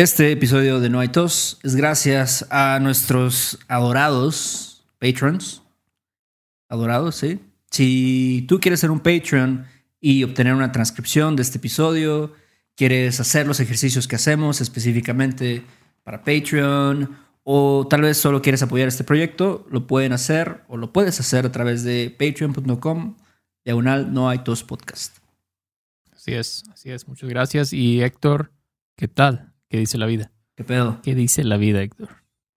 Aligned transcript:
Este 0.00 0.32
episodio 0.32 0.80
de 0.80 0.88
No 0.88 0.98
hay 0.98 1.08
tos 1.08 1.58
es 1.62 1.76
gracias 1.76 2.46
a 2.48 2.78
nuestros 2.80 3.58
adorados 3.68 4.82
patrons. 4.98 5.62
Adorados, 6.70 7.16
sí. 7.16 7.38
Si 7.70 8.46
tú 8.48 8.60
quieres 8.60 8.80
ser 8.80 8.90
un 8.90 9.00
Patreon 9.00 9.66
y 10.00 10.24
obtener 10.24 10.54
una 10.54 10.72
transcripción 10.72 11.36
de 11.36 11.42
este 11.42 11.58
episodio, 11.58 12.32
quieres 12.76 13.20
hacer 13.20 13.46
los 13.46 13.60
ejercicios 13.60 14.08
que 14.08 14.16
hacemos 14.16 14.62
específicamente 14.62 15.66
para 16.02 16.24
Patreon 16.24 17.18
o 17.44 17.86
tal 17.86 18.00
vez 18.00 18.16
solo 18.16 18.40
quieres 18.40 18.62
apoyar 18.62 18.88
este 18.88 19.04
proyecto, 19.04 19.66
lo 19.70 19.86
pueden 19.86 20.14
hacer 20.14 20.62
o 20.68 20.78
lo 20.78 20.94
puedes 20.94 21.20
hacer 21.20 21.44
a 21.44 21.52
través 21.52 21.84
de 21.84 22.08
patreon.com 22.18 23.16
diagonal 23.66 24.14
no 24.14 24.30
hay 24.30 24.38
tos 24.38 24.64
podcast. 24.64 25.18
Así 26.10 26.32
es, 26.32 26.64
así 26.72 26.90
es. 26.90 27.06
Muchas 27.06 27.28
gracias. 27.28 27.74
Y 27.74 28.00
Héctor, 28.02 28.50
¿qué 28.96 29.06
tal? 29.06 29.49
¿Qué 29.70 29.78
dice 29.78 29.98
la 29.98 30.06
vida? 30.06 30.32
¿Qué 30.56 30.64
pedo? 30.64 31.00
¿Qué 31.00 31.14
dice 31.14 31.44
la 31.44 31.56
vida, 31.56 31.80
Héctor? 31.80 32.08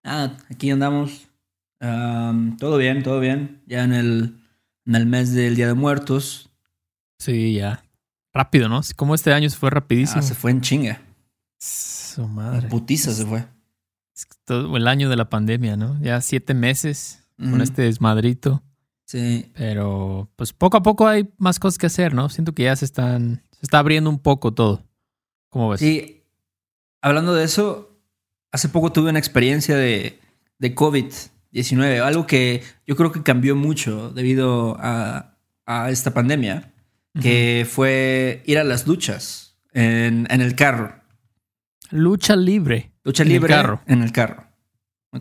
Ah, 0.04 0.36
aquí 0.50 0.72
andamos. 0.72 1.30
Am, 1.80 2.58
todo 2.58 2.78
bien, 2.78 3.04
todo 3.04 3.20
bien. 3.20 3.62
Ya 3.68 3.84
en 3.84 3.94
el, 3.94 4.40
en 4.88 4.96
el 4.96 5.06
mes 5.06 5.32
del 5.32 5.56
Día 5.56 5.68
de 5.68 5.76
Muertos. 5.76 6.50
Sí, 7.20 7.54
ya. 7.54 7.86
Rápido, 8.34 8.68
¿no? 8.68 8.82
Como 8.96 9.14
este 9.14 9.32
año 9.32 9.48
se 9.48 9.58
fue 9.58 9.70
rapidísimo. 9.70 10.20
Ah, 10.20 10.24
se 10.24 10.34
fue 10.34 10.50
en 10.50 10.62
chinga. 10.62 11.02
Su 11.60 12.28
madre. 12.28 12.68
Putiza 12.68 13.12
se 13.12 13.28
fue. 13.28 13.46
Es 14.16 14.28
todo 14.44 14.76
el 14.76 14.88
año 14.88 15.08
de 15.08 15.16
la 15.16 15.30
pandemia, 15.30 15.78
¿no? 15.78 16.02
Ya 16.02 16.20
siete 16.22 16.56
meses 16.56 17.28
con 17.38 17.62
este 17.62 17.84
desmadrito. 17.84 18.64
Sí. 19.06 19.52
Pero 19.54 20.32
pues 20.36 20.52
poco 20.52 20.78
a 20.78 20.84
poco 20.84 21.08
hay 21.08 21.30
más 21.38 21.60
cosas 21.60 21.78
que 21.78 21.86
hacer, 21.86 22.16
¿no? 22.16 22.30
Siento 22.30 22.54
que 22.54 22.64
ya 22.64 22.76
se 22.76 22.86
están. 22.86 23.44
Se 23.52 23.60
está 23.62 23.78
abriendo 23.78 24.10
un 24.10 24.18
poco 24.18 24.52
todo. 24.52 24.84
¿Cómo 25.50 25.70
ves? 25.70 25.80
Sí. 25.80 26.23
Hablando 27.04 27.34
de 27.36 27.44
eso, 27.44 28.00
hace 28.52 28.70
poco 28.70 28.92
tuve 28.92 29.10
una 29.12 29.20
experiencia 29.20 29.76
de, 29.76 30.20
de 30.58 30.74
COVID-19. 30.74 32.02
Algo 32.02 32.26
que 32.26 32.64
yo 32.88 32.96
creo 32.96 33.12
que 33.12 33.22
cambió 33.22 33.56
mucho 33.56 34.10
debido 34.12 34.78
a, 34.80 35.38
a 35.66 35.90
esta 35.92 36.14
pandemia. 36.14 36.72
Que 37.22 37.68
fue 37.70 38.42
ir 38.48 38.58
a 38.58 38.64
las 38.64 38.86
duchas 38.86 39.60
en, 39.72 40.26
en 40.32 40.42
el 40.42 40.56
carro. 40.56 40.96
Lucha 41.92 42.36
libre. 42.36 42.92
Lucha 43.04 43.22
En 43.22 43.28
el 43.28 43.34
libre 43.34 43.54
carro. 43.54 43.82
en 43.86 44.02
el 44.02 44.12
carro. 44.12 44.48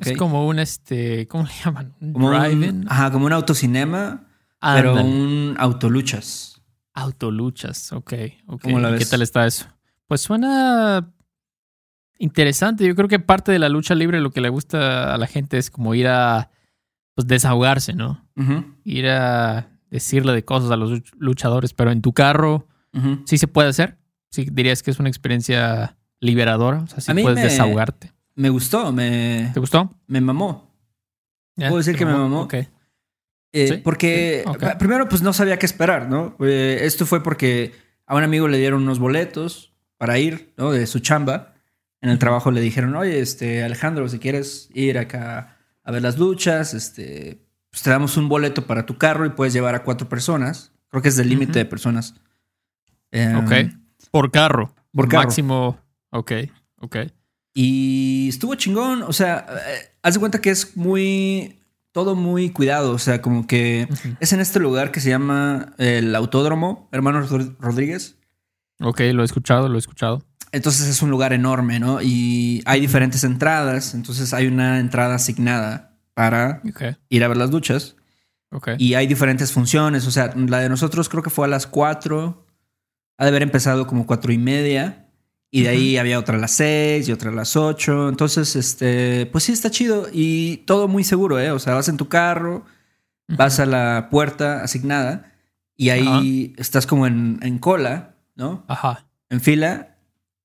Es 0.00 0.16
como 0.16 0.46
un 0.48 0.58
este. 0.58 1.28
¿Cómo 1.28 1.44
le 1.44 1.52
llaman? 1.62 1.94
Un 2.00 2.12
Como 2.14 2.28
un- 2.28 2.86
ajá, 2.88 3.10
como 3.12 3.26
un 3.26 3.32
autocinema, 3.34 4.24
pero 4.58 4.94
un 4.94 5.54
autoluchas. 5.58 6.62
Autoluchas, 6.94 7.92
ok. 7.92 8.12
ok. 8.46 8.62
¿Cómo 8.62 8.80
la 8.80 8.88
¿Y 8.88 8.92
ves? 8.92 9.04
¿Qué 9.04 9.10
tal 9.10 9.20
está 9.20 9.46
eso? 9.46 9.66
Pues 10.06 10.22
suena 10.22 11.12
interesante. 12.22 12.86
Yo 12.86 12.94
creo 12.94 13.08
que 13.08 13.18
parte 13.18 13.52
de 13.52 13.58
la 13.58 13.68
lucha 13.68 13.94
libre 13.94 14.20
lo 14.20 14.30
que 14.30 14.40
le 14.40 14.48
gusta 14.48 15.14
a 15.14 15.18
la 15.18 15.26
gente 15.26 15.58
es 15.58 15.70
como 15.70 15.94
ir 15.94 16.08
a 16.08 16.50
pues, 17.14 17.26
desahogarse, 17.26 17.92
¿no? 17.94 18.24
Ir 18.84 19.08
a 19.08 19.68
decirle 19.90 20.32
de 20.32 20.44
cosas 20.44 20.70
a 20.70 20.76
los 20.76 20.90
luch- 20.90 21.12
luchadores, 21.18 21.74
pero 21.74 21.90
en 21.90 22.00
tu 22.00 22.12
carro 22.12 22.66
sí 23.26 23.38
se 23.38 23.48
puede 23.48 23.68
hacer. 23.68 23.98
Sí, 24.30 24.46
dirías 24.50 24.82
que 24.82 24.90
es 24.90 24.98
una 24.98 25.08
experiencia 25.08 25.96
liberadora. 26.20 26.78
O 26.78 26.86
sea, 26.86 27.00
sí 27.00 27.12
puedes 27.22 27.36
me- 27.36 27.44
desahogarte. 27.44 28.12
Me 28.34 28.48
gustó, 28.48 28.92
me, 28.92 29.50
¿Te 29.52 29.60
gustó? 29.60 29.94
me 30.06 30.20
mamó. 30.22 30.70
Puedo 31.56 31.76
decir 31.76 31.92
¿Te 31.94 31.98
que 31.98 32.06
me 32.06 32.12
mamó. 32.14 32.48
Eh, 32.50 32.68
Sí, 33.68 33.76
porque 33.84 34.44
sí, 34.46 34.58
pa- 34.58 34.78
primero 34.78 35.06
pues 35.08 35.20
no 35.20 35.34
sabía 35.34 35.58
qué 35.58 35.66
esperar, 35.66 36.08
¿no? 36.08 36.34
Eh, 36.40 36.78
esto 36.82 37.04
fue 37.04 37.22
porque 37.22 37.74
a 38.06 38.14
un 38.16 38.22
amigo 38.22 38.48
le 38.48 38.56
dieron 38.56 38.82
unos 38.82 38.98
boletos 38.98 39.74
para 39.98 40.18
ir, 40.18 40.54
¿no? 40.56 40.70
De 40.72 40.86
su 40.86 41.00
chamba. 41.00 41.51
En 42.02 42.10
el 42.10 42.18
trabajo 42.18 42.50
le 42.50 42.60
dijeron, 42.60 42.94
oye, 42.96 43.20
este, 43.20 43.62
Alejandro, 43.64 44.06
si 44.08 44.18
quieres 44.18 44.68
ir 44.74 44.98
acá 44.98 45.56
a 45.84 45.90
ver 45.92 46.02
las 46.02 46.18
luchas, 46.18 46.74
este, 46.74 47.46
pues 47.70 47.82
te 47.82 47.90
damos 47.90 48.16
un 48.18 48.28
boleto 48.28 48.66
para 48.66 48.84
tu 48.84 48.98
carro 48.98 49.24
y 49.24 49.30
puedes 49.30 49.54
llevar 49.54 49.74
a 49.74 49.82
cuatro 49.84 50.08
personas. 50.08 50.72
Creo 50.88 51.00
que 51.00 51.08
es 51.08 51.16
del 51.16 51.28
límite 51.30 51.58
de 51.60 51.64
personas. 51.64 52.14
Em, 53.10 53.36
Ok. 53.36 53.52
Por 54.10 54.30
carro. 54.30 54.74
Por 54.92 55.08
carro. 55.08 55.24
Máximo. 55.24 55.78
Ok. 56.10 56.32
Ok. 56.80 56.96
Y 57.54 58.28
estuvo 58.28 58.54
chingón. 58.56 59.02
O 59.02 59.12
sea, 59.12 59.46
eh, 59.68 59.94
haz 60.02 60.14
de 60.14 60.20
cuenta 60.20 60.40
que 60.40 60.50
es 60.50 60.76
muy. 60.76 61.58
Todo 61.92 62.14
muy 62.16 62.50
cuidado. 62.50 62.92
O 62.92 62.98
sea, 62.98 63.20
como 63.22 63.46
que 63.46 63.86
es 64.18 64.32
en 64.32 64.40
este 64.40 64.58
lugar 64.58 64.90
que 64.92 65.00
se 65.00 65.10
llama 65.10 65.74
el 65.78 66.14
Autódromo, 66.14 66.88
Hermanos 66.90 67.30
Rod- 67.30 67.54
Rodríguez. 67.60 68.16
Ok, 68.80 69.00
lo 69.12 69.22
he 69.22 69.24
escuchado, 69.26 69.68
lo 69.68 69.76
he 69.76 69.78
escuchado. 69.78 70.22
Entonces 70.52 70.86
es 70.86 71.00
un 71.00 71.10
lugar 71.10 71.32
enorme, 71.32 71.80
¿no? 71.80 72.00
Y 72.02 72.62
hay 72.66 72.80
diferentes 72.80 73.24
entradas. 73.24 73.94
Entonces 73.94 74.34
hay 74.34 74.46
una 74.46 74.78
entrada 74.78 75.14
asignada 75.14 75.96
para 76.14 76.62
ir 77.08 77.24
a 77.24 77.28
ver 77.28 77.36
las 77.36 77.50
duchas. 77.50 77.96
Y 78.76 78.94
hay 78.94 79.06
diferentes 79.06 79.50
funciones. 79.50 80.06
O 80.06 80.10
sea, 80.10 80.32
la 80.36 80.60
de 80.60 80.68
nosotros 80.68 81.08
creo 81.08 81.22
que 81.22 81.30
fue 81.30 81.46
a 81.46 81.48
las 81.48 81.66
4. 81.66 82.46
Ha 83.16 83.24
de 83.24 83.28
haber 83.28 83.42
empezado 83.42 83.86
como 83.86 84.06
cuatro 84.06 84.30
y 84.30 84.38
media. 84.38 85.08
Y 85.50 85.62
de 85.62 85.68
ahí 85.70 85.96
había 85.96 86.18
otra 86.18 86.36
a 86.36 86.40
las 86.40 86.52
6 86.52 87.08
y 87.08 87.12
otra 87.12 87.30
a 87.30 87.34
las 87.34 87.56
8. 87.56 88.10
Entonces, 88.10 88.56
este, 88.56 89.26
pues 89.26 89.44
sí, 89.44 89.52
está 89.52 89.70
chido. 89.70 90.08
Y 90.12 90.58
todo 90.58 90.86
muy 90.88 91.04
seguro, 91.04 91.38
¿eh? 91.40 91.50
O 91.50 91.58
sea, 91.58 91.74
vas 91.74 91.88
en 91.88 91.96
tu 91.96 92.08
carro, 92.08 92.64
vas 93.28 93.58
a 93.58 93.66
la 93.66 94.08
puerta 94.10 94.62
asignada 94.62 95.32
y 95.76 95.90
ahí 95.90 96.54
estás 96.58 96.86
como 96.86 97.06
en, 97.06 97.38
en 97.42 97.58
cola, 97.58 98.16
¿no? 98.34 98.64
Ajá. 98.68 99.06
En 99.28 99.40
fila. 99.40 99.91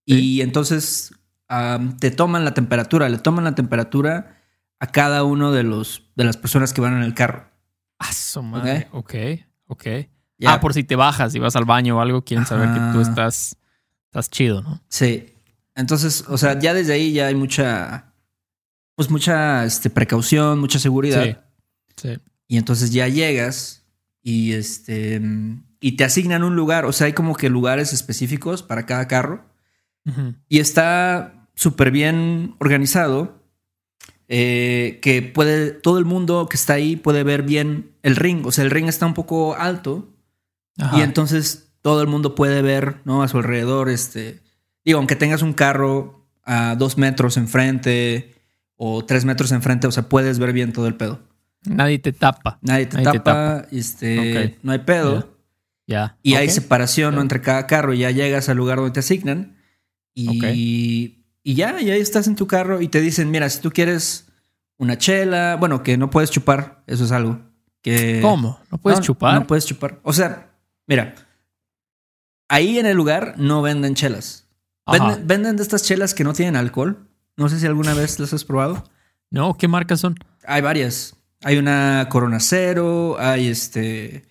Y 0.09 0.41
entonces 0.41 1.13
te 1.99 2.11
toman 2.11 2.45
la 2.45 2.53
temperatura, 2.53 3.09
le 3.09 3.17
toman 3.17 3.43
la 3.43 3.55
temperatura 3.55 4.37
a 4.79 4.87
cada 4.87 5.23
uno 5.23 5.51
de 5.51 5.63
los 5.63 6.03
de 6.15 6.23
las 6.23 6.37
personas 6.37 6.73
que 6.73 6.81
van 6.81 6.95
en 6.95 7.03
el 7.03 7.13
carro. 7.13 7.49
Ah, 7.99 8.13
su 8.13 8.41
madre. 8.41 8.87
Ok, 8.91 9.13
ok. 9.67 9.85
Ya. 10.37 10.53
Ah, 10.53 10.59
por 10.61 10.73
si 10.73 10.83
te 10.83 10.95
bajas 10.95 11.35
y 11.35 11.39
vas 11.39 11.55
al 11.55 11.65
baño 11.65 11.97
o 11.97 12.01
algo, 12.01 12.23
quieren 12.23 12.45
saber 12.45 12.69
que 12.69 12.79
tú 12.79 13.01
Ajá. 13.01 13.01
estás, 13.01 13.57
estás 14.05 14.29
chido, 14.29 14.61
¿no? 14.61 14.81
Sí. 14.87 15.33
Entonces, 15.75 16.23
o 16.27 16.37
sea, 16.37 16.57
ya 16.57 16.73
desde 16.73 16.93
ahí 16.93 17.11
ya 17.11 17.27
hay 17.27 17.35
mucha, 17.35 18.13
pues 18.95 19.09
mucha 19.09 19.65
este, 19.65 19.89
precaución, 19.89 20.59
mucha 20.59 20.79
seguridad. 20.79 21.23
Sí. 21.23 21.35
Sí. 21.97 22.19
Y 22.47 22.57
entonces 22.57 22.91
ya 22.91 23.07
llegas 23.07 23.83
y 24.21 24.53
este 24.53 25.21
y 25.79 25.97
te 25.97 26.03
asignan 26.05 26.43
un 26.43 26.55
lugar. 26.55 26.85
O 26.85 26.93
sea, 26.93 27.07
hay 27.07 27.13
como 27.13 27.35
que 27.35 27.49
lugares 27.49 27.91
específicos 27.91 28.63
para 28.63 28.85
cada 28.85 29.07
carro. 29.07 29.45
Y 30.47 30.59
está 30.59 31.47
súper 31.55 31.91
bien 31.91 32.55
organizado. 32.59 33.35
eh, 34.29 34.99
que 35.01 35.21
puede, 35.21 35.71
todo 35.71 35.97
el 35.99 36.05
mundo 36.05 36.47
que 36.49 36.57
está 36.57 36.73
ahí 36.73 36.95
puede 36.97 37.23
ver 37.23 37.43
bien 37.43 37.91
el 38.03 38.15
ring. 38.17 38.45
O 38.45 38.51
sea, 38.51 38.63
el 38.65 38.71
ring 38.71 38.87
está 38.87 39.05
un 39.05 39.13
poco 39.13 39.55
alto. 39.55 40.13
Ajá. 40.77 40.97
Y 40.97 41.01
entonces 41.01 41.69
todo 41.81 42.01
el 42.01 42.07
mundo 42.07 42.35
puede 42.35 42.61
ver, 42.61 42.97
¿no? 43.05 43.23
A 43.23 43.27
su 43.29 43.37
alrededor, 43.37 43.89
este. 43.89 44.41
Digo, 44.83 44.97
aunque 44.99 45.15
tengas 45.15 45.41
un 45.41 45.53
carro 45.53 46.27
a 46.43 46.75
dos 46.75 46.97
metros 46.97 47.37
enfrente 47.37 48.35
o 48.75 49.03
tres 49.05 49.23
metros 49.25 49.51
enfrente, 49.53 49.87
o 49.87 49.91
sea, 49.91 50.09
puedes 50.09 50.39
ver 50.39 50.51
bien 50.53 50.73
todo 50.73 50.87
el 50.87 50.95
pedo. 50.95 51.21
Nadie 51.63 51.99
te 51.99 52.11
tapa. 52.13 52.59
Nadie 52.61 52.85
te, 52.85 52.97
Nadie 53.01 53.11
te 53.11 53.19
tapa, 53.19 53.65
este, 53.71 54.19
Ok. 54.47 54.53
no 54.63 54.71
hay 54.73 54.79
pedo. 54.79 55.37
Ya. 55.87 56.17
Y 56.21 56.35
hay 56.35 56.49
separación 56.49 57.15
¿no? 57.15 57.21
Entre 57.21 57.41
cada 57.41 57.65
carro. 57.65 57.93
y 57.93 57.99
Ya 57.99 58.11
llegas 58.11 58.49
al 58.49 58.57
lugar 58.57 58.77
donde 58.77 58.91
te 58.91 58.99
asignan. 58.99 59.56
Y, 60.19 61.23
y 61.43 61.53
ya, 61.53 61.79
y 61.79 61.91
ahí 61.91 62.01
estás 62.01 62.27
en 62.27 62.35
tu 62.35 62.47
carro 62.47 62.81
y 62.81 62.87
te 62.87 63.01
dicen, 63.01 63.29
mira, 63.29 63.49
si 63.49 63.61
tú 63.61 63.71
quieres 63.71 64.27
una 64.77 64.97
chela, 64.97 65.57
bueno, 65.59 65.83
que 65.83 65.97
no 65.97 66.09
puedes 66.09 66.31
chupar, 66.31 66.83
eso 66.87 67.05
es 67.05 67.11
algo. 67.11 67.39
Que, 67.81 68.19
¿Cómo? 68.21 68.59
¿No 68.71 68.77
puedes 68.79 68.99
No, 68.99 69.05
chupar? 69.05 69.35
No 69.35 69.47
puedes 69.47 69.65
chupar. 69.65 69.99
O 70.03 70.13
sea, 70.13 70.51
mira, 70.87 71.15
ahí 72.49 72.79
en 72.79 72.85
el 72.85 72.97
lugar 72.97 73.35
no 73.37 73.61
venden 73.61 73.95
chelas. 73.95 74.47
Venden, 74.91 75.27
venden 75.27 75.55
de 75.57 75.63
estas 75.63 75.83
chelas 75.83 76.13
que 76.13 76.23
no 76.23 76.33
tienen 76.33 76.55
alcohol. 76.55 77.07
No 77.35 77.49
sé 77.49 77.59
si 77.59 77.65
alguna 77.65 77.93
vez 77.93 78.19
las 78.19 78.33
has 78.33 78.43
probado. 78.43 78.83
No, 79.29 79.55
¿qué 79.57 79.67
marcas 79.67 79.99
son? 79.99 80.15
Hay 80.45 80.61
varias. 80.61 81.15
Hay 81.43 81.57
una 81.57 82.07
Corona 82.09 82.39
Cero, 82.39 83.17
hay 83.19 83.47
este 83.47 84.25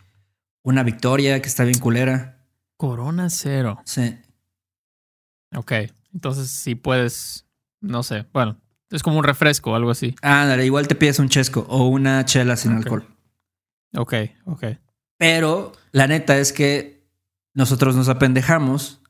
una 0.62 0.82
Victoria 0.82 1.40
que 1.40 1.48
está 1.48 1.62
bien 1.64 1.78
culera. 1.78 2.44
Corona 2.76 3.30
Cero. 3.30 3.80
Sí. 3.84 4.16
Ok. 5.54 5.72
Entonces 6.12 6.48
sí 6.50 6.74
puedes, 6.74 7.46
no 7.80 8.02
sé, 8.02 8.26
bueno, 8.32 8.58
es 8.90 9.02
como 9.02 9.18
un 9.18 9.24
refresco 9.24 9.72
o 9.72 9.74
algo 9.74 9.90
así. 9.90 10.14
Ándale, 10.22 10.64
igual 10.64 10.88
te 10.88 10.94
pides 10.94 11.18
un 11.18 11.28
chesco 11.28 11.66
o 11.68 11.86
una 11.88 12.24
chela 12.24 12.56
sin 12.56 12.72
alcohol. 12.72 13.06
Ok, 13.94 14.14
ok. 14.44 14.64
Pero 15.18 15.72
la 15.92 16.06
neta 16.06 16.38
es 16.38 16.52
que 16.52 17.06
nosotros 17.54 17.96
nos 17.96 18.08
apendejamos 18.08 19.00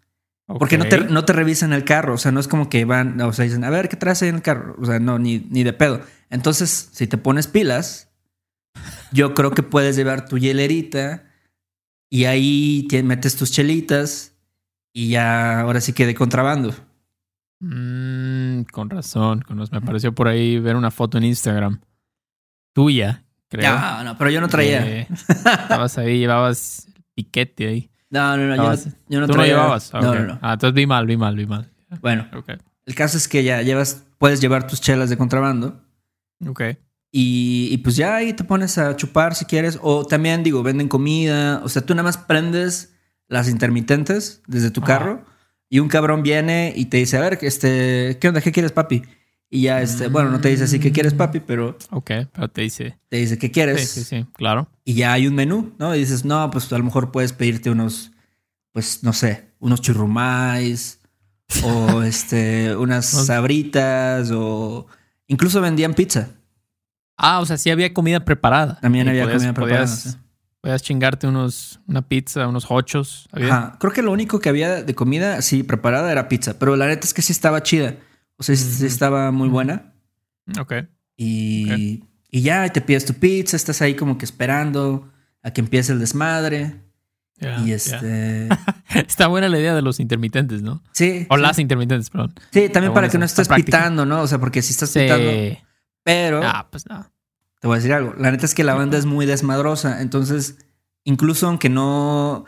porque 0.47 0.79
no, 0.79 0.85
te, 0.87 1.01
no 1.01 1.25
te 1.25 1.33
revisan 1.33 1.73
el 1.73 1.85
carro. 1.85 2.15
O 2.15 2.19
sea, 2.19 2.31
no 2.31 2.39
es 2.39 2.47
como 2.47 2.69
que 2.69 2.85
van, 2.85 3.21
o 3.21 3.33
sea, 3.33 3.45
dicen, 3.45 3.65
a 3.65 3.71
ver, 3.71 3.89
¿qué 3.89 3.97
traes 3.97 4.23
ahí 4.23 4.29
en 4.29 4.37
el 4.37 4.43
carro? 4.43 4.77
O 4.81 4.87
sea, 4.87 5.01
no, 5.01 5.19
ni, 5.19 5.41
ni 5.51 5.65
de 5.65 5.73
pedo. 5.73 6.01
Entonces, 6.31 6.91
si 6.93 7.09
te 7.09 7.19
pones 7.19 7.49
pilas, 7.49 8.11
yo 9.13 9.35
creo 9.35 9.51
que 9.51 9.65
puedes 9.65 9.97
llevar 9.97 10.29
tu 10.29 10.39
hielerita 10.39 11.25
y 12.09 12.27
ahí 12.27 12.87
te 12.89 13.03
metes 13.03 13.35
tus 13.37 13.51
chelitas 13.51 14.36
y 14.99 15.11
ya 15.11 15.61
ahora 15.61 15.83
sí 15.83 15.93
que 15.93 16.07
de 16.07 16.15
contrabando. 16.15 16.75
Mm, 17.61 18.63
con 18.73 18.89
razón. 18.89 19.43
Con 19.43 19.59
razón. 19.59 19.79
Me 19.79 19.87
pareció 19.87 20.15
por 20.15 20.27
ahí 20.27 20.59
ver 20.59 20.75
una 20.75 20.91
foto 20.91 21.19
en 21.19 21.25
Instagram 21.25 21.81
tuya, 22.73 23.23
creo. 23.49 23.79
No, 23.79 24.05
no, 24.05 24.17
pero 24.17 24.31
yo 24.31 24.41
no 24.41 24.49
traía. 24.49 24.87
Eh, 24.87 25.07
estabas 25.29 25.99
ahí, 25.99 26.19
llevabas 26.19 26.89
piquete 27.15 27.69
ahí. 27.69 27.91
No, 28.09 28.39
no, 28.39 28.47
no, 28.47 28.57
yo 28.57 28.63
no, 28.63 28.93
yo 29.11 29.21
no 29.21 29.27
¿Tú 29.27 29.37
no 29.37 29.45
llevabas? 29.45 29.93
No, 29.93 29.99
Ok. 29.99 30.05
no, 30.17 30.25
no. 30.25 30.39
Ah, 30.41 30.55
entonces 30.55 30.75
vi 30.75 30.87
mal, 30.87 31.07
vi 31.07 31.19
mal, 31.19 31.37
vi 31.37 31.45
mal. 31.45 31.71
Bueno, 32.01 32.27
el 32.87 32.95
caso 32.95 33.19
es 33.19 33.29
que 33.29 33.45
ya 33.45 33.61
llevas, 33.61 34.07
puedes 34.17 34.41
llevar 34.41 34.67
tus 34.67 34.81
chelas 34.81 35.11
de 35.11 35.19
contrabando. 35.19 35.83
Ok. 36.49 36.63
Y, 37.13 37.69
y 37.71 37.77
pues 37.79 37.97
ya 37.97 38.17
ahí 38.17 38.33
te 38.33 38.45
pones 38.45 38.79
a 38.79 38.97
chupar 38.97 39.35
si 39.35 39.45
quieres. 39.45 39.79
O 39.83 40.07
también, 40.07 40.43
digo, 40.43 40.63
venden 40.63 40.89
comida. 40.89 41.61
O 41.65 41.69
sea, 41.69 41.85
tú 41.85 41.95
nada 41.95 42.05
más 42.05 42.17
prendes 42.17 42.96
las 43.29 43.49
intermitentes 43.49 44.43
desde 44.47 44.71
tu 44.71 44.81
Ajá. 44.83 44.87
carro. 44.99 45.25
Y 45.69 45.81
un 45.81 45.89
cabrón 45.89 46.23
viene 46.23 46.73
y 46.77 46.87
te 46.87 46.99
dice, 46.99 47.17
a 47.17 47.21
ver, 47.21 47.39
este, 47.43 48.19
¿qué 48.21 48.29
onda? 48.29 48.41
¿Qué 48.41 48.53
quieres, 48.53 48.71
papi? 48.73 49.03
Y 49.51 49.63
ya, 49.63 49.81
este, 49.83 50.09
bueno, 50.09 50.31
no 50.31 50.41
te 50.41 50.49
dice 50.49 50.65
así, 50.65 50.79
¿qué 50.79 50.93
quieres, 50.93 51.15
papi? 51.15 51.41
Pero 51.41 51.77
Ok, 51.91 52.11
pero 52.33 52.49
te 52.49 52.63
dice. 52.63 52.99
te 53.09 53.17
dice, 53.17 53.39
¿qué 53.39 53.47
Sí, 53.49 53.53
quieres? 53.53 53.89
sí, 53.91 54.05
sí, 54.05 54.27
claro. 54.35 54.69
Y 54.85 54.95
ya 54.95 55.13
hay 55.13 55.27
un 55.27 55.35
menú, 55.35 55.73
¿no? 55.79 55.95
Y 55.95 55.99
dices, 56.01 56.25
no, 56.25 56.51
pues 56.51 56.73
a 56.73 56.79
lo 56.79 56.85
mejor 56.85 57.11
puedes 57.13 57.33
pedirte 57.33 57.71
unos, 57.71 58.13
pues 58.73 59.03
no 59.03 59.13
sé, 59.13 59.51
unos 59.59 59.81
churrumais 59.81 61.01
o 61.65 62.03
este, 62.03 62.75
unas 62.77 63.07
sabritas 63.07 64.31
o 64.33 64.87
incluso 65.27 65.61
vendían 65.61 65.95
pizza. 65.95 66.31
Ah, 67.17 67.41
o 67.41 67.47
sea, 67.47 67.57
sí 67.57 67.71
había 67.71 67.93
comida 67.95 68.25
preparada. 68.25 68.79
También 68.81 69.07
Y 69.07 69.11
había 69.11 69.23
podías- 69.25 69.39
comida 69.39 69.55
preparada. 69.55 69.85
Podías, 69.87 70.01
sí. 70.01 70.19
Podías 70.67 70.83
chingarte 70.83 71.29
unos, 71.29 71.79
una 71.87 72.03
pizza, 72.03 72.49
unos 72.49 72.67
hochos. 72.69 73.29
Creo 73.79 73.93
que 73.93 74.03
lo 74.03 74.11
único 74.11 74.41
que 74.41 74.49
había 74.49 74.83
de 74.83 74.95
comida 74.97 75.37
así 75.37 75.63
preparada 75.63 76.11
era 76.11 76.27
pizza, 76.29 76.59
pero 76.59 76.75
la 76.75 76.89
neta 76.89 77.07
es 77.07 77.15
que 77.15 77.23
sí 77.23 77.33
estaba 77.33 77.63
chida. 77.63 77.95
O 78.37 78.43
sea, 78.43 78.57
sí, 78.57 78.85
estaba 78.85 79.31
muy 79.31 79.49
buena. 79.49 79.93
Ok. 80.59 80.73
Y, 81.17 82.03
y 82.33 82.41
ya 82.43 82.69
te 82.73 82.81
pides 82.81 83.05
tu 83.05 83.15
pizza, 83.15 83.57
estás 83.57 83.81
ahí 83.81 83.95
como 83.95 84.19
que 84.19 84.25
esperando 84.25 85.09
a 85.45 85.53
que 85.53 85.61
empiece 85.61 85.93
el 85.93 86.01
desmadre. 86.01 86.81
Ya, 87.39 87.61
y 87.61 87.71
este. 87.71 88.49
Está 89.07 89.29
buena 89.29 89.49
la 89.49 89.61
idea 89.61 89.73
de 89.75 89.83
los 89.83 90.01
intermitentes, 90.01 90.63
¿no? 90.63 90.83
Sí. 90.91 91.27
O 91.31 91.37
sí. 91.37 91.43
las 91.43 91.61
intermitentes, 91.61 92.11
perdón. 92.11 92.35
Sí, 92.51 92.69
también 92.71 92.87
Está 92.91 92.95
para 92.95 93.09
que 93.09 93.19
no 93.19 93.25
estés 93.25 93.47
práctica. 93.47 93.79
pitando, 93.79 94.05
¿no? 94.05 94.23
O 94.23 94.27
sea, 94.27 94.39
porque 94.41 94.63
si 94.63 94.73
estás 94.73 94.91
Sí. 94.91 94.99
pitando. 94.99 95.31
Pero 96.03 96.41
Ah, 96.43 96.67
pues 96.71 96.89
no. 96.89 97.09
Te 97.61 97.67
voy 97.67 97.75
a 97.75 97.79
decir 97.79 97.93
algo. 97.93 98.15
La 98.19 98.31
neta 98.31 98.47
es 98.47 98.55
que 98.55 98.65
la 98.65 98.75
banda 98.75 98.99
es 98.99 99.07
muy 99.07 99.27
desmadrosa. 99.27 100.03
Entonces, 100.03 100.59
incluso 101.05 101.47
aunque 101.47 101.69
no. 101.69 102.45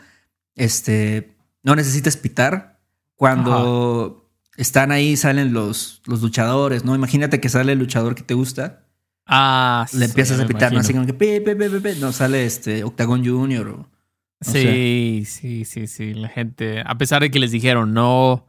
Este. 0.55 1.35
No 1.63 1.75
necesites 1.75 2.17
pitar. 2.17 2.79
Cuando 3.15 4.29
están 4.55 4.93
ahí, 4.93 5.17
salen 5.17 5.51
los, 5.51 6.01
los 6.05 6.21
luchadores, 6.21 6.85
¿no? 6.85 6.95
Imagínate 6.95 7.41
que 7.41 7.49
sale 7.49 7.73
el 7.73 7.79
luchador 7.79 8.15
que 8.15 8.23
te 8.23 8.33
gusta. 8.33 8.85
Ah, 9.25 9.85
Le 9.93 10.05
empiezas 10.05 10.39
a 10.39 10.47
pitar, 10.47 10.71
¿no? 10.71 10.79
Así 10.79 10.93
como 10.93 11.05
que. 11.05 11.13
pi, 11.13 11.39
pi, 11.41 11.53
pi. 11.53 11.99
No, 11.99 12.13
sale 12.13 12.45
este 12.45 12.83
Octagon 12.83 13.25
Junior 13.25 13.67
o. 13.67 13.89
Sí, 14.41 15.23
sí, 15.25 15.65
sí, 15.65 15.87
sí. 15.87 16.13
La 16.13 16.29
gente, 16.29 16.81
a 16.85 16.97
pesar 16.97 17.21
de 17.21 17.29
que 17.29 17.39
les 17.39 17.51
dijeron 17.51 17.93
no, 17.93 18.47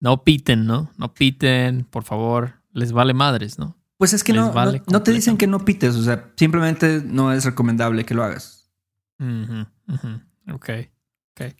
no 0.00 0.24
piten, 0.24 0.66
¿no? 0.66 0.90
No 0.96 1.14
piten, 1.14 1.84
por 1.84 2.02
favor. 2.02 2.54
Les 2.72 2.92
vale 2.92 3.14
madres, 3.14 3.58
¿no? 3.58 3.76
Pues 3.98 4.12
es 4.12 4.24
que 4.24 4.32
no, 4.32 4.52
vale 4.52 4.78
no, 4.86 4.92
no 4.94 5.02
te 5.02 5.12
dicen 5.12 5.36
que 5.36 5.46
no 5.46 5.64
pites, 5.64 5.94
o 5.94 6.02
sea, 6.02 6.32
simplemente 6.36 7.02
no 7.04 7.32
es 7.32 7.44
recomendable 7.44 8.04
que 8.04 8.14
lo 8.14 8.24
hagas. 8.24 8.70
Ujú, 9.20 9.66
ujú. 9.88 10.54
Ok, 10.54 10.70
ok. 11.40 11.54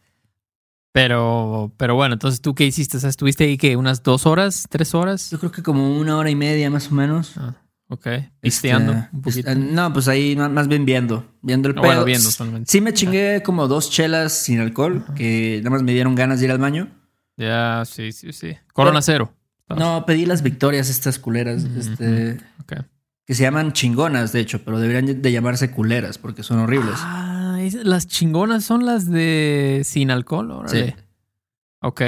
Pero, 0.93 1.73
pero 1.77 1.95
bueno, 1.97 2.15
entonces 2.15 2.41
tú 2.41 2.55
qué 2.55 2.65
hiciste? 2.65 2.97
O 2.99 3.01
sea, 3.01 3.11
¿estuviste 3.11 3.45
ahí 3.45 3.57
que 3.59 3.77
unas 3.77 4.03
dos 4.03 4.27
horas, 4.27 4.67
tres 4.71 4.95
horas? 4.95 5.31
Yo 5.31 5.39
creo 5.41 5.51
que 5.51 5.63
como 5.63 5.97
una 5.99 6.17
hora 6.17 6.31
y 6.31 6.37
media 6.37 6.71
más 6.71 6.91
o 6.91 6.95
menos. 6.95 7.37
Ah, 7.37 7.57
ok. 7.89 8.07
Pisteando 8.41 8.93
Este, 8.93 9.09
un 9.17 9.23
poquito. 9.23 9.49
este, 9.51 9.61
no, 9.61 9.93
pues 9.93 10.07
ahí 10.07 10.37
más 10.37 10.69
bien 10.69 10.85
viendo, 10.85 11.27
viendo 11.43 11.69
el 11.69 11.75
No, 11.75 11.81
pedo. 11.83 11.91
bueno, 11.91 12.05
viendo 12.05 12.31
solamente. 12.31 12.71
Sí 12.71 12.81
me 12.81 12.93
chingué 12.95 13.43
como 13.45 13.67
dos 13.67 13.91
chelas 13.91 14.33
sin 14.33 14.61
alcohol, 14.61 15.05
que 15.17 15.59
nada 15.65 15.71
más 15.71 15.83
me 15.83 15.93
dieron 15.93 16.15
ganas 16.15 16.39
de 16.39 16.47
ir 16.47 16.53
al 16.53 16.59
baño. 16.59 16.89
Ya, 17.37 17.83
sí, 17.85 18.13
sí, 18.13 18.33
sí. 18.33 18.57
Corona 18.73 19.03
cero. 19.03 19.33
No, 19.69 20.05
pedí 20.07 20.27
las 20.27 20.43
victorias 20.43 20.89
estas 20.91 21.19
culeras, 21.19 21.65
este, 21.65 22.39
Ok. 22.61 22.75
que 23.25 23.35
se 23.35 23.43
llaman 23.43 23.73
chingonas, 23.73 24.33
de 24.33 24.41
hecho, 24.41 24.63
pero 24.65 24.79
deberían 24.79 25.23
de 25.23 25.33
llamarse 25.33 25.71
culeras 25.71 26.19
porque 26.19 26.43
son 26.43 26.59
horribles. 26.59 26.95
Ah, 26.99 27.59
es- 27.61 27.75
las 27.75 28.07
chingonas 28.07 28.65
son 28.65 28.85
las 28.85 29.11
de 29.11 29.83
sin 29.85 30.11
alcohol, 30.11 30.51
órale. 30.51 30.87
Sí. 30.91 30.95
Ok. 31.81 32.03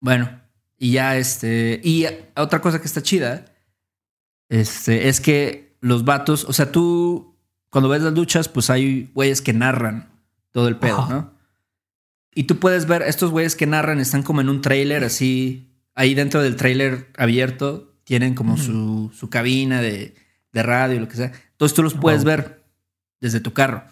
Bueno, 0.00 0.30
y 0.76 0.92
ya 0.92 1.16
este. 1.16 1.80
Y 1.82 2.06
otra 2.36 2.60
cosa 2.60 2.80
que 2.80 2.86
está 2.86 3.02
chida 3.02 3.46
este, 4.48 5.08
es 5.08 5.20
que 5.20 5.76
los 5.80 6.04
vatos, 6.04 6.44
o 6.44 6.52
sea, 6.52 6.70
tú 6.72 7.36
cuando 7.70 7.88
ves 7.88 8.02
las 8.02 8.14
luchas, 8.14 8.48
pues 8.48 8.70
hay 8.70 9.10
güeyes 9.14 9.42
que 9.42 9.52
narran 9.52 10.08
todo 10.52 10.68
el 10.68 10.76
pedo. 10.76 11.06
¿no? 11.08 11.32
Y 12.34 12.44
tú 12.44 12.58
puedes 12.58 12.86
ver, 12.86 13.02
estos 13.02 13.30
güeyes 13.30 13.56
que 13.56 13.66
narran 13.66 14.00
están 14.00 14.22
como 14.22 14.40
en 14.40 14.48
un 14.48 14.60
trailer 14.62 15.04
así, 15.04 15.67
ahí 15.98 16.14
dentro 16.14 16.42
del 16.42 16.56
trailer 16.56 17.08
abierto, 17.16 17.92
tienen 18.04 18.34
como 18.34 18.56
su, 18.56 19.10
su 19.14 19.28
cabina 19.28 19.82
de, 19.82 20.14
de 20.52 20.62
radio, 20.62 21.00
lo 21.00 21.08
que 21.08 21.16
sea. 21.16 21.32
Entonces 21.52 21.74
tú 21.74 21.82
los 21.82 21.94
puedes 21.94 22.20
Wow. 22.24 22.28
ver 22.30 22.62
desde 23.20 23.40
tu 23.40 23.52
carro. 23.52 23.82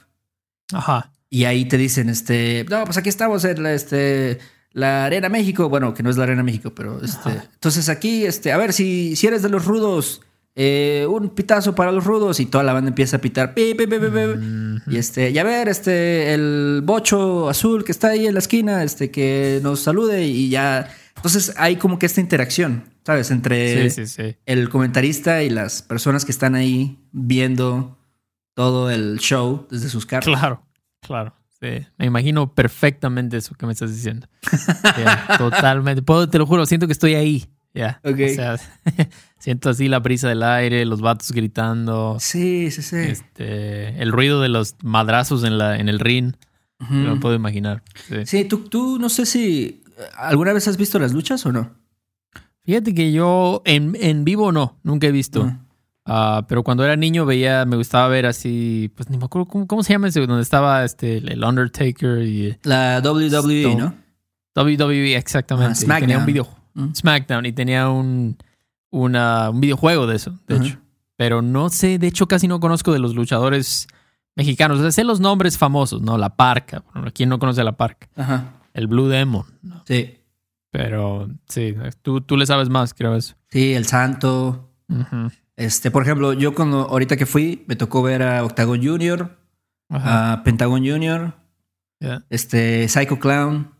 Ajá. 0.72 1.12
Y 1.28 1.44
ahí 1.44 1.66
te 1.66 1.76
dicen, 1.76 2.08
este, 2.08 2.64
no, 2.70 2.84
pues 2.84 2.96
aquí 2.96 3.08
estamos 3.08 3.44
en 3.44 3.62
la, 3.62 3.74
este, 3.74 4.38
la 4.72 5.04
Arena 5.04 5.28
México. 5.28 5.68
Bueno, 5.68 5.92
que 5.92 6.02
no 6.02 6.10
es 6.10 6.16
la 6.16 6.22
Arena 6.22 6.42
México, 6.42 6.72
pero 6.74 7.02
este. 7.04 7.28
Ajá. 7.30 7.44
Entonces 7.52 7.88
aquí, 7.88 8.24
este, 8.24 8.52
a 8.52 8.56
ver, 8.56 8.72
si, 8.72 9.16
si 9.16 9.26
eres 9.26 9.42
de 9.42 9.48
los 9.48 9.64
rudos, 9.64 10.22
eh, 10.54 11.06
un 11.10 11.30
pitazo 11.30 11.74
para 11.74 11.92
los 11.92 12.04
rudos. 12.04 12.38
Y 12.40 12.46
toda 12.46 12.62
la 12.64 12.72
banda 12.72 12.88
empieza 12.88 13.16
a 13.16 13.20
pitar. 13.20 13.52
pi, 13.52 13.74
pi, 13.74 13.86
pi. 13.86 13.96
Y 14.86 14.96
este, 14.96 15.30
y 15.30 15.38
a 15.38 15.44
ver, 15.44 15.68
este, 15.68 16.32
el 16.32 16.80
bocho 16.84 17.48
azul 17.50 17.84
que 17.84 17.92
está 17.92 18.08
ahí 18.10 18.26
en 18.26 18.34
la 18.34 18.40
esquina, 18.40 18.82
este, 18.84 19.10
que 19.10 19.60
nos 19.62 19.80
salude 19.80 20.24
y 20.26 20.48
ya. 20.48 20.88
Entonces 21.16 21.54
hay 21.56 21.76
como 21.76 21.98
que 21.98 22.06
esta 22.06 22.20
interacción, 22.20 22.84
¿sabes? 23.04 23.30
Entre 23.30 23.90
Sí, 23.90 24.06
sí, 24.06 24.06
sí. 24.06 24.36
el 24.46 24.68
comentarista 24.68 25.42
y 25.42 25.50
las 25.50 25.82
personas 25.82 26.24
que 26.24 26.32
están 26.32 26.54
ahí 26.54 26.98
viendo 27.12 27.98
todo 28.54 28.90
el 28.90 29.18
show 29.18 29.66
desde 29.70 29.88
sus 29.88 30.06
carros. 30.06 30.26
Claro, 30.38 30.62
claro. 31.00 31.34
Sí. 31.60 31.86
Me 31.96 32.06
imagino 32.06 32.54
perfectamente 32.54 33.38
eso 33.38 33.54
que 33.54 33.66
me 33.66 33.72
estás 33.72 33.90
diciendo. 33.94 34.28
Totalmente. 35.38 36.02
Puedo, 36.02 36.28
te 36.28 36.38
lo 36.38 36.46
juro, 36.46 36.66
siento 36.66 36.86
que 36.86 36.92
estoy 36.92 37.14
ahí. 37.14 37.46
Ya. 37.74 38.00
Ok. 38.04 38.18
O 38.24 38.34
sea, 38.34 38.56
siento 39.38 39.70
así 39.70 39.88
la 39.88 39.98
brisa 39.98 40.28
del 40.28 40.42
aire, 40.42 40.84
los 40.84 41.00
vatos 41.00 41.32
gritando, 41.32 42.16
Sí, 42.20 42.70
sí, 42.70 42.82
sí. 42.82 42.96
este, 42.96 44.00
el 44.02 44.12
ruido 44.12 44.40
de 44.40 44.48
los 44.48 44.76
madrazos 44.82 45.44
en, 45.44 45.58
la, 45.58 45.78
en 45.78 45.88
el 45.88 45.98
ring. 45.98 46.34
Me 46.90 47.04
lo 47.04 47.18
puedo 47.20 47.34
imaginar. 47.34 47.82
Sí. 48.06 48.16
Sí, 48.26 48.44
tú, 48.44 48.68
tú 48.68 48.98
no 48.98 49.08
sé 49.08 49.24
si 49.24 49.82
alguna 50.16 50.52
vez 50.52 50.68
has 50.68 50.76
visto 50.76 50.98
las 50.98 51.12
luchas 51.12 51.44
o 51.46 51.52
no. 51.52 51.70
Fíjate 52.64 52.94
que 52.94 53.12
yo 53.12 53.62
en, 53.64 53.96
en 54.00 54.24
vivo 54.24 54.52
no, 54.52 54.76
nunca 54.82 55.06
he 55.06 55.12
visto. 55.12 55.44
Ah. 55.44 55.60
Ah, 56.08 56.44
pero 56.48 56.62
cuando 56.62 56.84
era 56.84 56.94
niño 56.94 57.26
veía, 57.26 57.64
me 57.64 57.76
gustaba 57.76 58.06
ver 58.06 58.26
así, 58.26 58.92
pues 58.94 59.10
ni 59.10 59.18
me 59.18 59.24
acuerdo 59.24 59.46
cómo, 59.46 59.66
cómo 59.66 59.82
se 59.82 59.92
llama 59.92 60.06
ese, 60.08 60.24
donde 60.24 60.42
estaba 60.42 60.84
este, 60.84 61.16
el 61.18 61.42
Undertaker 61.42 62.22
y 62.22 62.56
La 62.62 63.00
WWE. 63.04 63.74
¿no? 63.74 63.94
WWE, 64.54 65.16
exactamente. 65.16 65.84
Ah, 65.90 65.98
tenía 66.00 66.18
un 66.18 66.26
video, 66.26 66.48
Mm. 66.74 66.92
SmackDown 66.94 67.46
y 67.46 67.52
tenía 67.52 67.88
un, 67.88 68.36
una, 68.90 69.48
un 69.48 69.60
videojuego 69.60 70.06
de 70.06 70.16
eso, 70.16 70.38
de 70.46 70.56
hecho. 70.56 70.78
Pero 71.16 71.40
no 71.40 71.70
sé, 71.70 71.98
de 71.98 72.06
hecho 72.06 72.28
casi 72.28 72.46
no 72.48 72.60
conozco 72.60 72.92
de 72.92 72.98
los 72.98 73.14
luchadores 73.14 73.88
mexicanos. 74.36 74.78
O 74.78 74.82
sea, 74.82 74.92
sé 74.92 75.02
los 75.02 75.18
nombres 75.18 75.56
famosos, 75.56 76.02
¿no? 76.02 76.18
La 76.18 76.36
Parca. 76.36 76.84
Bueno, 76.92 77.10
¿Quién 77.14 77.30
no 77.30 77.38
conoce 77.38 77.62
a 77.62 77.64
La 77.64 77.72
Parca? 77.72 78.08
Ajá. 78.14 78.52
El 78.76 78.86
Blue 78.86 79.08
Demon. 79.08 79.44
¿no? 79.62 79.82
Sí. 79.86 80.18
Pero 80.70 81.28
sí, 81.48 81.74
tú, 82.02 82.20
tú 82.20 82.36
le 82.36 82.44
sabes 82.46 82.68
más, 82.68 82.92
creo 82.92 83.16
eso. 83.16 83.34
Sí, 83.48 83.72
el 83.72 83.86
Santo. 83.86 84.70
Este, 85.56 85.90
por 85.90 86.02
ejemplo, 86.02 86.34
yo 86.34 86.54
cuando 86.54 86.82
ahorita 86.88 87.16
que 87.16 87.24
fui, 87.24 87.64
me 87.66 87.76
tocó 87.76 88.02
ver 88.02 88.22
a 88.22 88.44
Octagon 88.44 88.82
Junior, 88.84 89.38
a 89.88 90.42
Pentagon 90.44 90.86
Junior, 90.86 91.34
Ya. 91.98 92.24
este, 92.28 92.86
Psycho 92.88 93.18
Clown, 93.18 93.70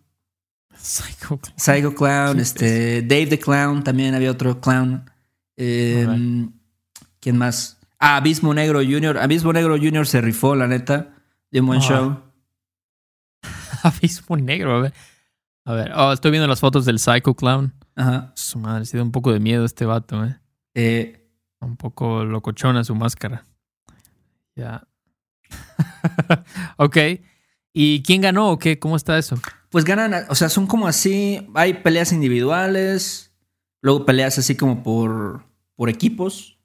Psycho. 0.74 1.38
Psycho 1.56 1.94
Clown, 1.94 2.40
este, 2.40 3.02
Dave 3.02 3.26
the 3.26 3.38
Clown, 3.38 3.84
también 3.84 4.14
había 4.14 4.30
otro 4.30 4.60
clown. 4.60 5.10
Eh, 5.58 6.06
¿Quién 7.20 7.36
más? 7.36 7.78
Ah, 7.98 8.16
Abismo 8.16 8.54
Negro 8.54 8.78
Junior. 8.80 9.18
Abismo 9.18 9.52
Negro 9.52 9.76
Junior 9.76 10.06
se 10.06 10.20
rifó, 10.20 10.54
la 10.54 10.66
neta. 10.66 11.14
De 11.50 11.60
un 11.60 11.66
buen 11.66 11.80
show. 11.80 12.20
Abismo 13.82 14.36
negro, 14.36 14.76
a 14.76 14.80
ver. 14.82 14.94
A 15.64 15.72
ver, 15.72 15.92
oh, 15.96 16.12
estoy 16.12 16.30
viendo 16.30 16.46
las 16.46 16.60
fotos 16.60 16.84
del 16.84 16.98
Psycho 16.98 17.34
Clown. 17.34 17.74
Ajá. 17.96 18.32
Su 18.36 18.58
madre, 18.58 18.84
sí 18.84 18.96
da 18.96 19.02
un 19.02 19.10
poco 19.10 19.32
de 19.32 19.40
miedo 19.40 19.64
este 19.64 19.84
vato, 19.84 20.24
eh. 20.24 20.38
Eh, 20.74 21.28
Un 21.60 21.76
poco 21.76 22.24
locochona 22.24 22.84
su 22.84 22.94
máscara. 22.94 23.44
Ya. 24.54 24.86
ok. 26.76 26.96
¿Y 27.72 28.02
quién 28.02 28.20
ganó 28.20 28.50
o 28.50 28.58
qué? 28.58 28.78
¿Cómo 28.78 28.96
está 28.96 29.18
eso? 29.18 29.36
pues 29.70 29.84
ganan, 29.84 30.24
o 30.28 30.34
sea, 30.34 30.48
son 30.48 30.66
como 30.66 30.86
así. 30.86 31.46
Hay 31.54 31.74
peleas 31.74 32.12
individuales. 32.12 33.32
Luego 33.82 34.06
peleas 34.06 34.38
así 34.38 34.54
como 34.56 34.82
por, 34.82 35.44
por 35.74 35.88
equipos. 35.90 36.58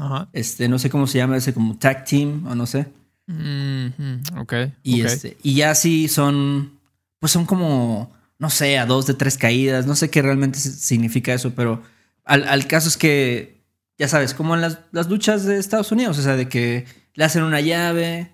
Ajá. 0.00 0.28
Este, 0.32 0.68
no 0.68 0.78
sé 0.78 0.90
cómo 0.90 1.06
se 1.06 1.18
llama 1.18 1.36
ese, 1.36 1.54
como 1.54 1.78
tag 1.78 2.04
team 2.04 2.46
o 2.46 2.54
no 2.54 2.66
sé. 2.66 2.92
Mhm, 3.26 4.22
Ok. 4.38 4.54
Y, 4.82 5.00
este, 5.02 5.36
y 5.42 5.54
ya 5.54 5.74
sí 5.74 6.08
son, 6.08 6.78
pues 7.20 7.32
son 7.32 7.46
como, 7.46 8.12
no 8.38 8.50
sé, 8.50 8.78
a 8.78 8.86
dos 8.86 9.06
de 9.06 9.14
tres 9.14 9.38
caídas. 9.38 9.86
No 9.86 9.94
sé 9.96 10.10
qué 10.10 10.22
realmente 10.22 10.58
si- 10.58 10.70
significa 10.72 11.32
eso, 11.32 11.54
pero 11.54 11.82
al, 12.24 12.46
al 12.48 12.66
caso 12.66 12.88
es 12.88 12.96
que, 12.96 13.62
ya 13.98 14.08
sabes, 14.08 14.34
como 14.34 14.54
en 14.54 14.60
las, 14.60 14.78
las 14.92 15.08
luchas 15.08 15.44
de 15.44 15.58
Estados 15.58 15.92
Unidos, 15.92 16.18
o 16.18 16.22
sea, 16.22 16.36
de 16.36 16.48
que 16.48 16.86
le 17.14 17.24
hacen 17.24 17.42
una 17.44 17.60
llave 17.60 18.30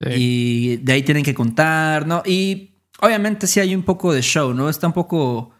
Sí. 0.00 0.10
y 0.16 0.76
de 0.78 0.92
ahí 0.92 1.02
tienen 1.02 1.22
que 1.24 1.34
contar, 1.34 2.06
¿no? 2.06 2.22
Y 2.26 2.74
obviamente 3.00 3.46
sí 3.46 3.60
hay 3.60 3.74
un 3.74 3.84
poco 3.84 4.12
de 4.12 4.20
show, 4.22 4.52
¿no? 4.52 4.68
Está 4.68 4.86
un 4.88 4.92
poco, 4.92 5.52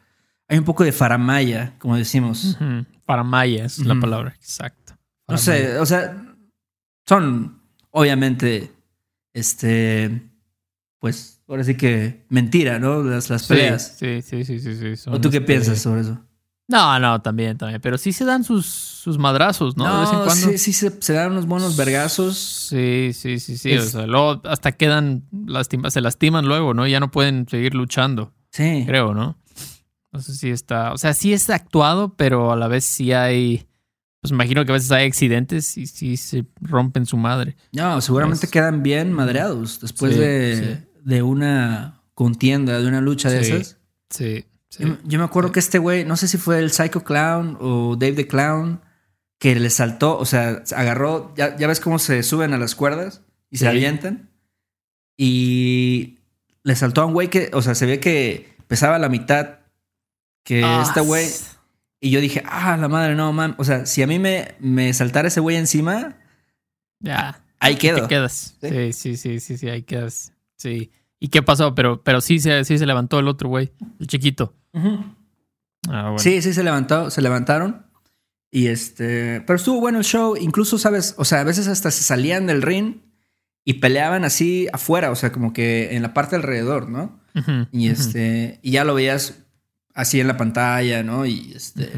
hay 0.49 0.59
un 0.59 0.65
poco 0.65 0.83
de 0.85 0.93
faramaya, 0.93 1.75
como 1.79 1.97
decimos. 1.97 2.57
Ujú. 2.61 2.85
Para 3.07 3.23
Maya 3.23 3.65
es 3.67 3.79
la 3.79 3.99
palabra, 3.99 4.35
exacto. 4.37 4.95
No 5.29 5.39
Faramaya. 5.39 5.69
sé, 5.69 5.79
o 5.79 5.87
sea, 5.87 6.35
son 7.07 7.61
obviamente, 7.95 8.73
este, 9.33 10.21
pues, 10.99 11.41
ahora 11.49 11.65
sí 11.65 11.77
que 11.77 12.27
mentira, 12.29 12.79
¿no? 12.79 13.03
Las, 13.03 13.31
las 13.31 13.47
peleas. 13.47 13.97
Sí, 13.99 14.21
sí, 14.21 14.45
sí, 14.45 14.59
sí, 14.59 14.97
sí. 14.97 15.11
¿O 15.11 15.21
tú 15.21 15.31
qué 15.31 15.39
este, 15.39 15.47
piensas 15.47 15.79
sobre 15.79 16.03
eso? 16.03 16.21
No, 16.67 16.99
no, 16.99 17.21
también, 17.23 17.57
también. 17.57 17.81
Pero 17.81 17.97
sí 17.99 18.13
se 18.13 18.25
dan 18.25 18.43
sus, 18.43 18.67
sus 18.67 19.19
madrazos, 19.19 19.77
¿no? 19.77 19.85
de 19.85 20.01
vez 20.01 20.09
en 20.11 20.17
cuando. 20.25 20.35
sí, 20.35 20.59
sí, 20.59 20.73
se, 20.73 20.91
se 21.01 21.13
dan 21.13 21.33
unos 21.33 21.47
buenos 21.47 21.77
vergazos. 21.77 22.37
Sí, 22.39 23.11
sí, 23.13 23.39
sí, 23.39 23.59
sí. 23.59 23.77
O 23.77 23.83
sea, 23.83 24.07
luego 24.07 24.41
hasta 24.45 24.73
quedan 24.73 25.25
lastima, 25.47 25.91
se 25.91 26.01
lastiman 26.01 26.47
luego, 26.47 26.75
¿no? 26.75 26.87
Ya 26.87 27.01
no 27.01 27.11
pueden 27.11 27.47
seguir 27.49 27.75
luchando, 27.75 28.33
Sí. 28.51 28.85
creo, 28.87 29.15
¿no? 29.15 29.37
No 30.11 30.21
sé 30.21 30.35
si 30.35 30.51
está. 30.51 30.93
O 30.93 30.99
sea, 30.99 31.13
sí 31.13 31.33
es 31.33 31.51
actuado, 31.51 32.15
pero 32.17 32.51
a 32.53 32.57
la 32.57 32.69
vez 32.69 32.85
sí 32.85 33.13
hay. 33.13 33.67
Pues 34.25 34.33
imagino 34.33 34.65
que 34.65 34.73
a 34.73 34.75
veces 34.75 34.91
hay 34.91 35.07
accidentes 35.07 35.77
y 35.77 35.87
sí 35.87 36.17
se 36.17 36.47
rompen 36.63 37.05
su 37.05 37.19
madre. 37.19 37.59
No, 37.73 38.01
seguramente 38.01 38.49
quedan 38.49 38.83
bien 38.83 39.13
madreados 39.13 39.83
después 39.83 40.15
Sí, 40.15 40.19
de, 40.19 40.87
de 41.05 41.23
una 41.23 42.01
contienda, 42.15 42.81
de 42.81 42.89
una 42.89 43.03
lucha 43.03 43.29
de 43.29 43.45
Sí. 43.45 43.53
esas. 43.53 43.77
Sí, 44.09 44.47
sí. 44.71 44.83
Yo, 44.83 44.97
yo 45.05 45.19
me 45.19 45.27
acuerdo 45.27 45.53
que 45.53 45.61
este 45.61 45.77
güey, 45.79 46.07
no 46.07 46.17
sé 46.17 46.27
si 46.27 46.39
fue 46.39 46.59
el 46.59 46.71
Psycho 46.71 47.05
Clown 47.05 47.59
o 47.61 47.97
Dave 47.97 48.15
the 48.15 48.27
Clown, 48.27 48.81
que 49.39 49.57
le 49.57 49.69
saltó, 49.69 50.17
o 50.19 50.25
sea, 50.25 50.63
agarró, 50.75 51.35
ya, 51.37 51.55
ya 51.59 51.67
ves 51.67 51.81
cómo 51.81 51.99
se 51.99 52.23
suben 52.23 52.55
a 52.55 52.57
las 52.57 52.75
cuerdas 52.75 53.21
y 53.51 53.59
se 53.59 53.69
avientan. 53.69 54.31
Y 55.19 56.21
le 56.63 56.75
saltó 56.77 57.03
a 57.03 57.05
un 57.05 57.13
güey 57.13 57.29
que, 57.29 57.51
o 57.53 57.61
sea, 57.61 57.75
se 57.75 57.85
ve 57.85 58.01
que 58.01 58.57
pesaba 58.69 58.99
la 58.99 59.11
mitad 59.11 59.59
que 60.45 60.63
Ah, 60.65 60.83
este 60.83 61.01
güey. 61.01 61.27
Y 62.01 62.11
yo 62.11 62.21
dije, 62.21 62.43
ah, 62.47 62.77
la 62.77 62.89
madre, 62.89 63.15
no, 63.15 63.33
man. 63.33 63.55
O 63.59 63.65
sea, 63.65 63.87
si 63.87 64.03
a 64.03 64.07
mí 64.07 64.19
me, 64.19 64.55
me 64.61 64.93
saltara 64.93 65.29
ese 65.29 65.41
güey 65.41 65.57
encima, 65.57 66.17
Ya. 67.01 67.43
ahí 67.61 67.77
quedo. 67.77 68.03
Te 68.03 68.09
quedas. 68.09 68.57
Sí. 68.61 68.69
Sí, 68.71 68.93
sí, 68.93 69.17
sí, 69.17 69.41
sí, 69.41 69.59
sí, 69.59 69.69
ahí 69.69 69.83
quedas. 69.83 70.33
Sí. 70.57 70.91
¿Y 71.19 71.29
qué 71.29 71.43
pasó? 71.43 71.75
Pero, 71.75 72.03
pero 72.03 72.21
sí, 72.21 72.39
se, 72.41 72.65
sí 72.65 72.77
se 72.79 72.87
levantó 72.87 73.19
el 73.19 73.29
otro 73.29 73.49
güey, 73.49 73.73
el 74.01 74.07
chiquito. 74.07 74.55
Ah, 74.75 76.03
bueno. 76.05 76.19
Sí, 76.19 76.43
sí, 76.43 76.53
se 76.53 76.63
levantó, 76.65 77.11
se 77.11 77.23
levantaron. 77.23 77.87
Y 78.51 78.67
este. 78.69 79.41
Pero 79.47 79.57
estuvo 79.57 79.81
bueno 79.81 79.99
el 79.99 80.05
show. 80.05 80.37
Incluso, 80.37 80.79
¿sabes? 80.79 81.15
O 81.19 81.25
sea, 81.25 81.41
a 81.41 81.45
veces 81.45 81.67
hasta 81.69 81.91
se 81.91 82.03
salían 82.03 82.47
del 82.47 82.63
ring 82.63 82.97
y 83.65 83.75
peleaban 83.75 84.25
así 84.25 84.69
afuera, 84.73 85.11
o 85.11 85.17
sea, 85.17 85.33
como 85.33 85.53
que 85.53 85.97
en 85.97 86.03
la 86.03 86.13
parte 86.15 86.37
alrededor, 86.37 86.89
¿no? 86.89 87.19
Y 87.73 87.89
este. 87.89 88.61
Y 88.63 88.73
ya 88.73 88.85
lo 88.85 88.95
veías 88.95 89.44
así 89.95 90.21
en 90.21 90.29
la 90.29 90.37
pantalla, 90.37 91.03
¿no? 91.03 91.25
Y 91.25 91.53
este. 91.55 91.91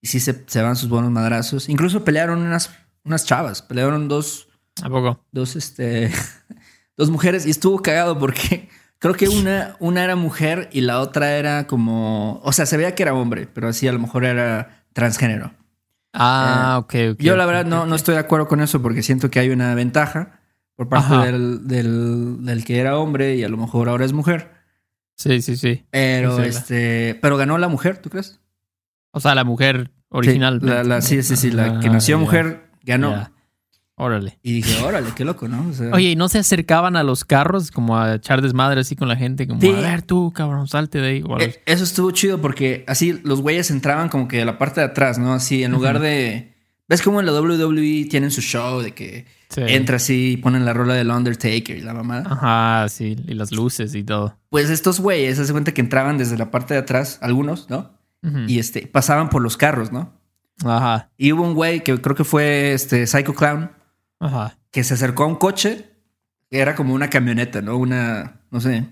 Y 0.00 0.08
sí 0.08 0.20
se, 0.20 0.44
se 0.46 0.62
van 0.62 0.76
sus 0.76 0.88
buenos 0.88 1.10
madrazos. 1.10 1.68
Incluso 1.68 2.04
pelearon 2.04 2.40
unas, 2.40 2.70
unas 3.04 3.24
chavas. 3.24 3.62
Pelearon 3.62 4.08
dos. 4.08 4.48
¿A 4.82 4.88
poco? 4.88 5.24
Dos, 5.30 5.56
este. 5.56 6.10
dos 6.96 7.10
mujeres. 7.10 7.46
Y 7.46 7.50
estuvo 7.50 7.80
cagado 7.80 8.18
porque. 8.18 8.68
Creo 8.98 9.14
que 9.14 9.28
una, 9.28 9.76
una 9.78 10.02
era 10.02 10.16
mujer 10.16 10.70
y 10.72 10.80
la 10.80 11.00
otra 11.00 11.36
era 11.36 11.66
como. 11.66 12.40
O 12.42 12.52
sea, 12.52 12.64
se 12.64 12.78
veía 12.78 12.94
que 12.94 13.02
era 13.02 13.12
hombre, 13.12 13.46
pero 13.46 13.68
así 13.68 13.86
a 13.86 13.92
lo 13.92 13.98
mejor 13.98 14.24
era 14.24 14.84
transgénero. 14.94 15.52
Ah, 16.14 16.78
ok, 16.80 16.94
ok. 17.12 17.20
Yo 17.20 17.36
la 17.36 17.44
verdad 17.44 17.66
no, 17.66 17.84
no 17.84 17.94
estoy 17.94 18.14
de 18.14 18.22
acuerdo 18.22 18.48
con 18.48 18.62
eso 18.62 18.80
porque 18.80 19.02
siento 19.02 19.30
que 19.30 19.38
hay 19.38 19.50
una 19.50 19.74
ventaja 19.74 20.40
por 20.76 20.88
parte 20.88 21.14
del, 21.14 21.66
del 21.68 22.64
que 22.64 22.78
era 22.78 22.96
hombre 22.96 23.36
y 23.36 23.44
a 23.44 23.50
lo 23.50 23.58
mejor 23.58 23.90
ahora 23.90 24.06
es 24.06 24.14
mujer. 24.14 24.55
Sí, 25.16 25.40
sí, 25.42 25.56
sí. 25.56 25.84
Pero 25.90 26.36
Sí, 26.36 26.42
la- 26.42 26.46
este, 26.48 27.18
pero 27.20 27.36
ganó 27.36 27.58
la 27.58 27.68
mujer, 27.68 27.98
¿tú 27.98 28.10
crees? 28.10 28.38
O 29.12 29.20
sea, 29.20 29.34
la 29.34 29.44
mujer 29.44 29.90
original. 30.10 30.60
Sí, 30.60 30.66
la, 30.66 30.84
la- 30.84 31.00
sí, 31.00 31.22
sí, 31.22 31.36
sí, 31.36 31.50
la 31.50 31.80
que 31.80 31.88
Ah, 31.88 31.92
nació 31.92 32.18
mujer 32.18 32.68
ganó. 32.82 33.30
Órale. 33.98 34.38
Y 34.42 34.52
dije, 34.52 34.84
órale, 34.84 35.08
qué 35.16 35.24
loco, 35.24 35.48
¿no? 35.48 35.70
O 35.70 35.72
sea, 35.72 35.90
Oye, 35.92 36.10
¿y 36.10 36.16
no 36.16 36.28
se 36.28 36.38
acercaban 36.38 36.96
a 36.96 37.02
los 37.02 37.24
carros 37.24 37.70
como 37.70 37.96
a 37.98 38.16
echar 38.16 38.42
desmadre 38.42 38.82
así 38.82 38.94
con 38.94 39.08
la 39.08 39.16
gente? 39.16 39.46
Como, 39.48 39.58
Sí. 39.58 39.70
a 39.70 39.80
ver 39.80 40.02
tú, 40.02 40.34
cabrón, 40.34 40.68
salte 40.68 41.00
de 41.00 41.08
ahí. 41.08 41.24
eh, 41.40 41.62
eso 41.64 41.82
estuvo 41.84 42.10
chido 42.10 42.38
porque 42.42 42.84
así 42.88 43.18
los 43.24 43.40
güeyes 43.40 43.70
entraban 43.70 44.10
como 44.10 44.28
que 44.28 44.36
de 44.36 44.44
la 44.44 44.58
parte 44.58 44.80
de 44.82 44.86
atrás, 44.88 45.18
¿no? 45.18 45.32
Así 45.32 45.64
en 45.64 45.72
lugar 45.72 45.98
de 46.00 46.52
¿Ves 46.88 47.00
cómo 47.02 47.18
en 47.20 47.26
la 47.26 47.32
WWE 47.32 48.06
tienen 48.08 48.30
su 48.30 48.42
show 48.42 48.80
de 48.80 48.92
que 48.92 49.24
Sí. 49.48 49.62
entra 49.66 49.96
así 49.96 50.32
y 50.32 50.36
ponen 50.38 50.64
la 50.64 50.72
rola 50.72 50.94
del 50.94 51.10
Undertaker 51.10 51.76
y 51.76 51.80
la 51.80 51.94
mamada? 51.94 52.24
Ajá, 52.30 52.88
sí. 52.88 53.16
Y 53.26 53.34
las 53.34 53.52
luces 53.52 53.94
y 53.94 54.02
todo. 54.04 54.36
Pues 54.50 54.70
estos 54.70 55.00
güeyes, 55.00 55.38
se 55.38 55.52
cuenta 55.52 55.72
que 55.72 55.80
entraban 55.80 56.18
desde 56.18 56.36
la 56.36 56.50
parte 56.50 56.74
de 56.74 56.80
atrás, 56.80 57.18
algunos, 57.22 57.70
¿no? 57.70 57.94
Y 58.48 58.58
este, 58.58 58.88
pasaban 58.88 59.28
por 59.28 59.40
los 59.40 59.56
carros, 59.56 59.92
¿no? 59.92 60.12
Ajá, 60.64 61.10
Y 61.16 61.30
hubo 61.32 61.42
un 61.44 61.54
güey 61.54 61.84
que 61.84 62.00
creo 62.00 62.16
que 62.16 62.24
fue 62.24 62.72
este 62.72 63.06
Psycho 63.06 63.34
Clown, 63.34 63.70
ajá. 64.18 64.56
que 64.72 64.82
se 64.82 64.94
acercó 64.94 65.22
a 65.22 65.26
un 65.26 65.36
coche 65.36 65.90
que 66.50 66.58
era 66.58 66.74
como 66.74 66.92
una 66.94 67.08
camioneta, 67.08 67.62
¿no? 67.62 67.76
Una, 67.76 68.40
no 68.50 68.60
sé, 68.60 68.88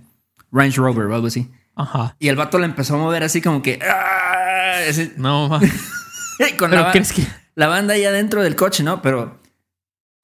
Range 0.53 0.77
Rover 0.77 1.07
o 1.07 1.15
algo 1.17 1.27
así. 1.27 1.51
Ajá. 1.75 2.15
Y 2.21 2.29
el 2.29 2.37
vato 2.37 2.61
le 2.61 2.67
empezó 2.67 2.95
a 2.95 2.99
mover 2.99 3.25
así 3.25 3.41
como 3.43 3.61
que... 3.61 3.81
¡ah! 3.83 4.85
Así, 4.89 5.13
No, 5.17 5.49
ma- 5.49 5.59
con 6.59 6.71
la, 6.71 6.77
pero 6.77 6.83
ba- 6.85 6.93
crees 6.93 7.13
que. 7.13 7.27
la 7.57 7.67
banda 7.67 7.95
ahí 7.95 8.05
adentro 8.05 8.43
del 8.43 8.55
coche, 8.55 8.83
¿no? 8.85 9.03
Pero 9.03 9.41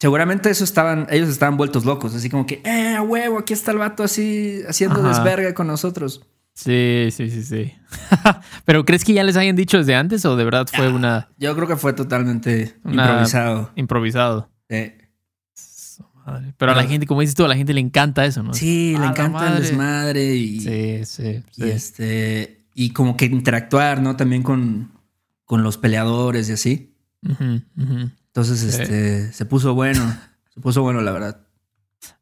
seguramente 0.00 0.50
eso 0.50 0.64
estaban, 0.64 1.07
ellos 1.11 1.28
estaban 1.28 1.57
vueltos 1.57 1.85
locos, 1.85 2.14
así 2.16 2.28
como 2.28 2.47
que, 2.47 2.61
eh, 2.64 2.97
a 2.97 3.02
huevo, 3.02 3.38
aquí 3.38 3.52
está 3.52 3.71
el 3.71 3.78
vato 3.78 4.02
así 4.02 4.62
haciendo 4.69 4.99
Ajá. 5.00 5.11
desverga 5.11 5.54
con 5.54 5.69
nosotros. 5.69 6.23
Sí, 6.52 7.09
sí, 7.12 7.30
sí, 7.30 7.42
sí. 7.45 7.73
pero 8.64 8.85
crees 8.85 9.04
que 9.04 9.12
ya 9.12 9.23
les 9.23 9.37
hayan 9.37 9.54
dicho 9.57 9.78
desde 9.78 9.95
antes 9.95 10.25
o 10.25 10.35
de 10.37 10.45
verdad 10.45 10.66
fue 10.71 10.87
Ah. 10.87 10.90
una 10.90 11.28
Yo 11.38 11.54
creo 11.54 11.69
que 11.69 11.76
fue 11.76 11.92
totalmente 11.92 12.75
improvisado. 12.85 13.71
improvisado? 13.76 14.50
Su 15.54 16.04
madre. 16.26 16.52
Pero 16.59 16.73
a 16.73 16.75
la 16.75 16.85
gente, 16.85 17.07
como 17.07 17.21
dices 17.21 17.35
tú, 17.37 17.45
a 17.45 17.49
la 17.49 17.57
gente 17.57 17.73
le 17.73 17.80
encanta 17.80 18.25
eso, 18.25 18.42
¿no? 18.42 18.52
sí, 18.52 18.95
A 18.97 19.00
le 19.00 19.07
encanta 19.07 19.47
el 19.47 19.52
madre. 19.52 19.61
desmadre 19.61 20.35
y, 20.35 20.61
Sí, 20.61 21.04
sí, 21.04 21.42
sí. 21.50 21.62
y 21.64 21.71
este 21.71 22.66
y 22.75 22.90
como 22.90 23.16
que 23.16 23.26
interactuar, 23.26 24.00
¿no? 24.02 24.16
También 24.16 24.42
con, 24.42 24.90
con 25.45 25.62
los 25.62 25.76
peleadores 25.78 26.49
y 26.49 26.52
así. 26.52 26.95
Entonces, 28.35 28.63
este, 28.63 29.33
se 29.33 29.45
puso 29.45 29.75
bueno. 29.75 30.17
se 30.55 30.61
puso 30.61 30.83
bueno, 30.83 31.01
la 31.01 31.13
verdad. 31.13 31.41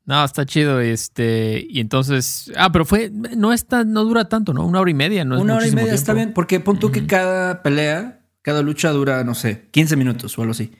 No, 0.04 0.24
está 0.24 0.46
chido. 0.46 0.80
Este, 0.80 1.66
y 1.68 1.80
entonces. 1.80 2.50
Ah, 2.56 2.72
pero 2.72 2.84
fue. 2.86 3.10
No 3.10 3.52
está, 3.52 3.84
no 3.84 4.04
dura 4.04 4.28
tanto, 4.28 4.54
¿no? 4.54 4.66
Una 4.66 4.80
hora 4.80 4.90
y 4.90 4.94
media, 4.94 5.24
¿no? 5.24 5.36
es 5.36 5.42
Una 5.42 5.56
hora 5.56 5.68
y 5.68 5.72
media 5.72 5.92
está 5.92 6.14
bien, 6.14 6.32
porque 6.32 6.60
pon 6.60 6.78
tú 6.78 6.90
que 6.90 7.06
cada 7.06 7.62
pelea, 7.62 8.20
cada 8.40 8.62
lucha 8.62 8.90
dura, 8.90 9.22
no 9.22 9.34
sé, 9.34 9.68
15 9.70 9.96
minutos 9.96 10.36
o 10.38 10.42
algo 10.42 10.52
así. 10.52 10.72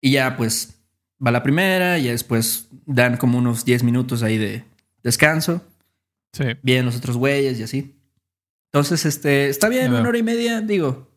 Y 0.00 0.12
ya, 0.12 0.36
pues, 0.36 0.80
va 1.24 1.30
la 1.30 1.42
primera 1.42 1.98
y 1.98 2.04
ya 2.04 2.10
después 2.10 2.68
dan 2.86 3.16
como 3.16 3.38
unos 3.38 3.64
10 3.64 3.84
minutos 3.84 4.22
ahí 4.24 4.36
de 4.36 4.64
descanso. 5.02 5.62
Sí. 6.32 6.44
Vienen 6.62 6.86
los 6.86 6.96
otros 6.96 7.16
güeyes 7.16 7.58
y 7.58 7.62
así. 7.62 7.94
Entonces, 8.72 9.06
este, 9.06 9.48
está 9.48 9.68
bien, 9.68 9.92
una 9.92 10.08
hora 10.08 10.18
y 10.18 10.22
media, 10.22 10.60
digo. 10.60 11.08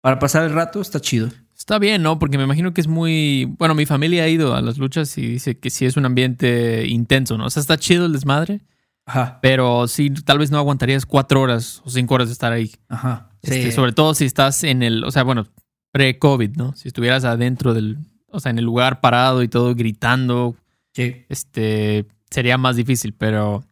Para 0.00 0.18
pasar 0.18 0.44
el 0.44 0.52
rato, 0.52 0.80
está 0.80 1.00
chido. 1.00 1.30
Está 1.64 1.78
bien, 1.78 2.02
¿no? 2.02 2.18
Porque 2.18 2.36
me 2.36 2.44
imagino 2.44 2.74
que 2.74 2.82
es 2.82 2.88
muy. 2.88 3.46
Bueno, 3.58 3.74
mi 3.74 3.86
familia 3.86 4.24
ha 4.24 4.28
ido 4.28 4.54
a 4.54 4.60
las 4.60 4.76
luchas 4.76 5.16
y 5.16 5.22
dice 5.26 5.58
que 5.58 5.70
sí 5.70 5.86
es 5.86 5.96
un 5.96 6.04
ambiente 6.04 6.86
intenso, 6.86 7.38
¿no? 7.38 7.46
O 7.46 7.50
sea, 7.50 7.62
está 7.62 7.78
chido 7.78 8.04
el 8.04 8.12
desmadre, 8.12 8.60
Ajá, 9.06 9.38
pero 9.40 9.88
sí, 9.88 10.10
tal 10.10 10.38
vez 10.38 10.50
no 10.50 10.58
aguantarías 10.58 11.06
cuatro 11.06 11.40
horas 11.40 11.80
o 11.86 11.88
cinco 11.88 12.16
horas 12.16 12.28
de 12.28 12.34
estar 12.34 12.52
ahí. 12.52 12.70
ajá. 12.90 13.30
Este, 13.40 13.62
Sí. 13.64 13.72
Sobre 13.72 13.92
todo 13.92 14.12
si 14.12 14.26
estás 14.26 14.62
en 14.62 14.82
el. 14.82 15.04
O 15.04 15.10
sea, 15.10 15.22
bueno, 15.22 15.46
pre-COVID, 15.90 16.50
¿no? 16.56 16.74
Si 16.74 16.88
estuvieras 16.88 17.24
adentro 17.24 17.72
del. 17.72 17.96
O 18.28 18.40
sea, 18.40 18.50
en 18.50 18.58
el 18.58 18.64
lugar 18.66 19.00
parado 19.00 19.42
y 19.42 19.48
todo 19.48 19.74
gritando, 19.74 20.56
Sí. 20.92 21.24
este. 21.30 22.04
Sería 22.30 22.58
más 22.58 22.76
difícil, 22.76 23.14
pero. 23.14 23.64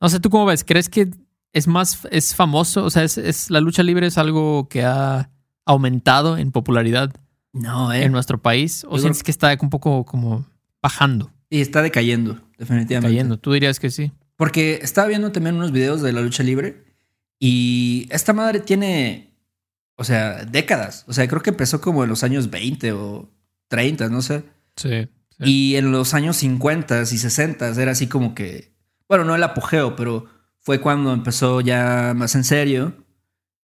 No 0.00 0.08
sé, 0.08 0.18
¿tú 0.18 0.30
cómo 0.30 0.46
ves? 0.46 0.64
¿Crees 0.64 0.88
que 0.88 1.10
es 1.52 1.68
más. 1.68 2.08
es 2.10 2.34
famoso? 2.34 2.84
O 2.84 2.90
sea, 2.90 3.04
es, 3.04 3.18
es- 3.18 3.50
la 3.50 3.60
lucha 3.60 3.84
libre 3.84 4.08
es 4.08 4.18
algo 4.18 4.68
que 4.68 4.82
ha 4.84 5.30
aumentado 5.64 6.38
en 6.38 6.50
popularidad 6.50 7.12
No, 7.60 7.92
eh. 7.92 8.04
en 8.04 8.12
nuestro 8.12 8.38
país? 8.40 8.84
¿O 8.88 8.92
Yo 8.96 8.98
sientes 9.02 9.18
creo- 9.22 9.26
que 9.26 9.30
está 9.32 9.56
un 9.60 9.70
poco 9.70 10.04
como 10.04 10.46
bajando, 10.82 11.30
Y 11.50 11.60
está 11.60 11.82
decayendo, 11.82 12.40
definitivamente. 12.58 13.12
cayendo? 13.14 13.38
¿Tú 13.38 13.52
dirías 13.52 13.80
que 13.80 13.90
sí? 13.90 14.12
Porque 14.36 14.80
estaba 14.82 15.08
viendo 15.08 15.32
también 15.32 15.56
unos 15.56 15.72
videos 15.72 16.02
de 16.02 16.12
la 16.12 16.20
lucha 16.20 16.42
libre 16.42 16.84
y 17.38 18.06
esta 18.10 18.32
madre 18.32 18.60
tiene 18.60 19.32
o 19.98 20.04
sea, 20.04 20.44
décadas. 20.44 21.04
O 21.08 21.14
sea, 21.14 21.26
creo 21.26 21.40
que 21.42 21.48
empezó 21.50 21.80
como 21.80 22.04
en 22.04 22.10
los 22.10 22.22
años 22.22 22.50
20 22.50 22.92
o 22.92 23.30
30, 23.68 24.10
no 24.10 24.20
sé. 24.20 24.44
Sí. 24.76 25.08
sí. 25.30 25.44
Y 25.44 25.76
en 25.76 25.90
los 25.90 26.12
años 26.12 26.36
50 26.36 27.00
y 27.00 27.06
60 27.06 27.70
era 27.80 27.92
así 27.92 28.06
como 28.06 28.34
que, 28.34 28.74
bueno, 29.08 29.24
no 29.24 29.34
el 29.34 29.42
apogeo, 29.42 29.96
pero 29.96 30.26
fue 30.60 30.80
cuando 30.82 31.14
empezó 31.14 31.62
ya 31.62 32.12
más 32.14 32.34
en 32.34 32.44
serio. 32.44 32.92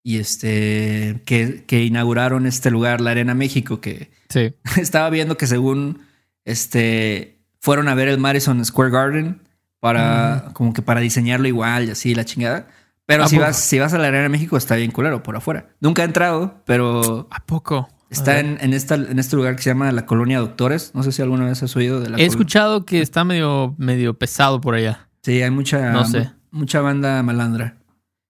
Y 0.05 0.17
este, 0.19 1.21
que, 1.25 1.63
que 1.65 1.83
inauguraron 1.85 2.45
este 2.45 2.69
lugar, 2.71 2.99
la 2.99 3.11
Arena 3.11 3.33
México, 3.33 3.79
que 3.79 4.11
sí. 4.29 4.53
estaba 4.81 5.09
viendo 5.09 5.37
que 5.37 5.47
según 5.47 6.01
este 6.45 7.39
fueron 7.61 7.87
a 7.87 7.95
ver 7.95 8.09
el 8.09 8.17
Madison 8.19 8.63
Square 8.65 8.91
Garden 8.91 9.41
para 9.79 10.49
como 10.53 10.73
que 10.73 10.81
para 10.81 10.99
diseñarlo 10.99 11.47
igual 11.47 11.85
y 11.87 11.91
así 11.91 12.13
la 12.15 12.25
chingada. 12.25 12.67
Pero 13.05 13.23
¿A 13.23 13.27
si 13.27 13.35
poco? 13.35 13.47
vas, 13.47 13.57
si 13.59 13.79
vas 13.79 13.93
a 13.93 13.97
la 13.97 14.07
Arena 14.07 14.29
México 14.29 14.55
está 14.57 14.75
bien 14.75 14.91
culero 14.91 15.23
por 15.23 15.35
afuera. 15.35 15.69
Nunca 15.81 16.03
he 16.03 16.05
entrado, 16.05 16.61
pero 16.65 17.27
¿A 17.31 17.45
poco? 17.45 17.89
está 18.09 18.39
en, 18.39 18.57
en, 18.61 18.73
esta, 18.73 18.95
en 18.95 19.19
este 19.19 19.35
lugar 19.35 19.55
que 19.55 19.61
se 19.61 19.69
llama 19.71 19.91
la 19.91 20.05
Colonia 20.05 20.39
Doctores. 20.39 20.91
No 20.93 21.03
sé 21.03 21.11
si 21.11 21.21
alguna 21.21 21.45
vez 21.45 21.61
has 21.63 21.75
oído 21.75 21.99
de 21.99 22.09
la 22.09 22.17
He 22.17 22.25
escuchado 22.25 22.85
que 22.85 23.01
está 23.01 23.23
medio, 23.25 23.75
medio 23.77 24.17
pesado 24.17 24.61
por 24.61 24.75
allá. 24.75 25.09
Sí, 25.21 25.41
hay 25.41 25.51
mucha, 25.51 25.91
No 25.91 26.05
sé. 26.05 26.19
mu- 26.51 26.59
mucha 26.59 26.79
banda 26.81 27.21
malandra. 27.23 27.77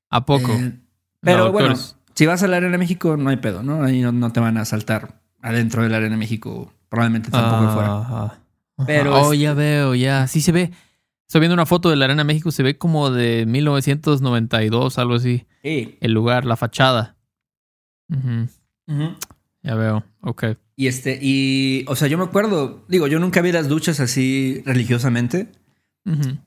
¿A 0.10 0.26
poco? 0.26 0.52
Eh, 0.54 0.74
pero 1.24 1.46
No, 1.46 1.52
bueno, 1.52 1.76
si 2.16 2.26
vas 2.26 2.44
a 2.44 2.48
la 2.48 2.58
Arena 2.58 2.78
México 2.78 3.18
no 3.18 3.30
hay 3.30 3.38
pedo, 3.38 3.64
¿no? 3.64 3.84
Ahí 3.84 4.02
no, 4.02 4.12
no 4.12 4.32
te 4.32 4.40
van 4.40 4.58
a 4.58 4.62
asaltar 4.62 5.22
adentro 5.42 5.84
de 5.84 5.90
la 5.90 5.98
Arena 5.98 6.18
México. 6.18 6.72
Probablemente 6.90 7.32
tampoco 7.32 7.64
afuera. 7.72 7.98
Ajá. 8.02 8.24
Ajá. 8.26 8.40
Pero 8.86 9.16
Oh, 9.16 9.34
es- 9.34 9.40
ya 9.40 9.54
veo, 9.54 9.96
ya. 9.96 10.28
Sí 10.28 10.42
se 10.42 10.52
ve. 10.52 10.72
Estoy 11.28 11.40
viendo 11.40 11.54
una 11.56 11.66
foto 11.66 11.90
de 11.90 11.96
la 11.96 12.06
Arena 12.06 12.24
México, 12.24 12.52
se 12.52 12.62
ve 12.64 12.78
como 12.78 13.10
de 13.10 13.46
1992, 13.48 14.98
algo 15.00 15.16
así. 15.16 15.46
Sí. 15.64 15.98
El 16.02 16.12
lugar, 16.14 16.46
la 16.46 16.56
fachada. 16.58 17.16
Ujú, 18.10 18.48
Ujú. 18.88 19.16
Ya 19.64 19.76
veo. 19.76 20.04
Ok. 20.22 20.44
Y 20.76 20.88
este, 20.88 21.18
y, 21.22 21.86
o 21.88 21.96
sea, 21.96 22.08
yo 22.08 22.18
me 22.18 22.24
acuerdo, 22.26 22.84
digo, 22.90 23.08
yo 23.08 23.20
nunca 23.20 23.42
vi 23.42 23.52
las 23.52 23.70
luchas 23.70 24.00
así 24.00 24.62
religiosamente, 24.66 25.52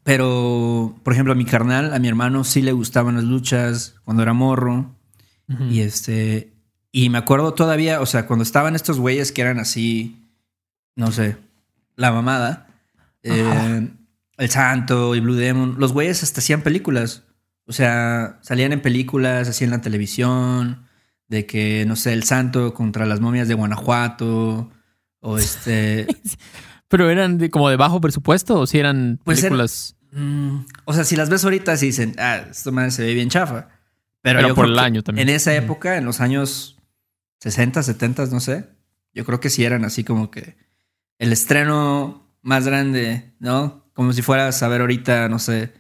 Pero, 0.03 0.95
por 1.03 1.13
ejemplo, 1.15 1.33
a 1.33 1.37
mi 1.37 1.47
carnal, 1.47 1.95
a 1.95 1.99
mi 1.99 2.09
hermano 2.09 2.45
sí 2.45 2.61
le 2.61 2.73
gustaban 2.73 3.15
las 3.15 3.25
luchas 3.25 3.95
cuando 4.05 4.23
era 4.23 4.33
morro. 4.33 4.95
Y 5.71 5.81
este, 5.81 6.53
y 6.93 7.09
me 7.09 7.19
acuerdo 7.19 7.55
todavía, 7.55 8.01
o 8.01 8.07
sea, 8.07 8.27
cuando 8.27 8.43
estaban 8.43 8.75
estos 8.75 8.99
güeyes 8.99 9.31
que 9.31 9.43
eran 9.43 9.59
así, 9.59 10.17
no 10.97 11.13
sé, 11.13 11.37
la 11.95 12.11
mamada, 12.11 12.69
eh, 13.23 13.89
El 14.37 14.51
Santo 14.51 15.15
y 15.15 15.21
Blue 15.21 15.35
Demon, 15.35 15.77
los 15.79 15.93
güeyes 15.93 16.23
hasta 16.23 16.41
hacían 16.41 16.63
películas. 16.63 17.23
O 17.67 17.73
sea, 17.73 18.39
salían 18.43 18.73
en 18.73 18.83
películas, 18.83 19.49
así 19.49 19.65
en 19.65 19.71
la 19.71 19.81
televisión, 19.81 20.87
de 21.29 21.47
que, 21.47 21.85
no 21.87 21.97
sé, 21.97 22.13
El 22.13 22.25
Santo 22.25 22.75
contra 22.75 23.07
las 23.07 23.21
momias 23.21 23.49
de 23.49 23.55
Guanajuato, 23.55 24.71
o 25.21 25.39
este... 25.39 26.07
Pero 26.89 27.11
eran 27.11 27.39
de- 27.39 27.51
como 27.51 27.69
de 27.69 27.77
bajo 27.77 28.01
presupuesto 28.01 28.61
o 28.61 28.67
si 28.67 28.79
eran 28.79 29.19
Pues 29.25 29.39
era- 29.39 29.49
películas. 29.49 29.97
Mm, 30.13 30.61
o 30.85 30.93
sea, 30.95 31.05
si 31.05 31.17
las 31.17 31.29
ves 31.29 31.45
ahorita, 31.45 31.77
sí 31.77 31.87
dicen, 31.87 32.15
ah, 32.19 32.37
esto 32.51 32.73
madre 32.73 32.91
se 32.91 33.05
ve 33.05 33.13
bien 33.15 33.29
chafa. 33.29 33.69
Pero, 34.23 34.39
Pero 34.39 34.49
yo 34.49 34.55
por 34.55 34.65
creo 34.65 34.75
el 34.75 34.79
año 34.81 35.03
también. 35.03 35.29
En 35.29 35.35
esa 35.35 35.55
época, 35.55 35.97
en 35.97 36.05
los 36.05 36.21
años 36.21 36.79
60, 37.41 37.83
70, 37.83 38.27
no 38.27 38.41
sé, 38.41 38.69
yo 39.13 39.25
creo 39.25 39.41
que 39.41 39.51
sí 39.51 39.65
eran 39.65 39.85
así 39.85 40.05
como 40.05 40.31
que 40.31 40.57
el 41.19 41.33
estreno 41.33 42.31
más 42.43 42.67
grande, 42.67 43.35
¿no? 43.41 43.85
Como 43.95 44.13
si 44.13 44.23
fueras 44.23 44.63
a 44.63 44.69
ver 44.69 44.81
ahorita, 44.81 45.29
no 45.29 45.39
sé, 45.39 45.73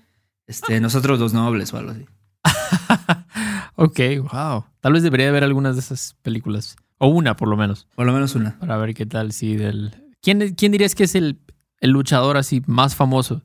este, 0.46 0.80
nosotros 0.80 1.18
los 1.18 1.32
nobles 1.32 1.72
o 1.72 1.78
algo 1.78 1.92
así. 1.92 2.06
ok, 3.76 4.00
wow. 4.32 4.64
Tal 4.80 4.92
vez 4.92 5.02
debería 5.02 5.30
ver 5.30 5.44
algunas 5.44 5.74
de 5.76 5.80
esas 5.80 6.16
películas. 6.22 6.76
O 6.98 7.08
una, 7.08 7.36
por 7.36 7.48
lo 7.48 7.56
menos. 7.56 7.86
Por 7.94 8.06
lo 8.06 8.12
menos 8.12 8.34
una. 8.34 8.58
Para 8.58 8.76
ver 8.76 8.94
qué 8.94 9.06
tal, 9.06 9.32
sí, 9.32 9.56
del... 9.56 9.94
¿Quién, 10.26 10.54
quién 10.56 10.72
dirías 10.72 10.96
que 10.96 11.04
es 11.04 11.14
el, 11.14 11.38
el 11.80 11.90
luchador 11.90 12.36
así 12.36 12.60
más 12.66 12.96
famoso 12.96 13.42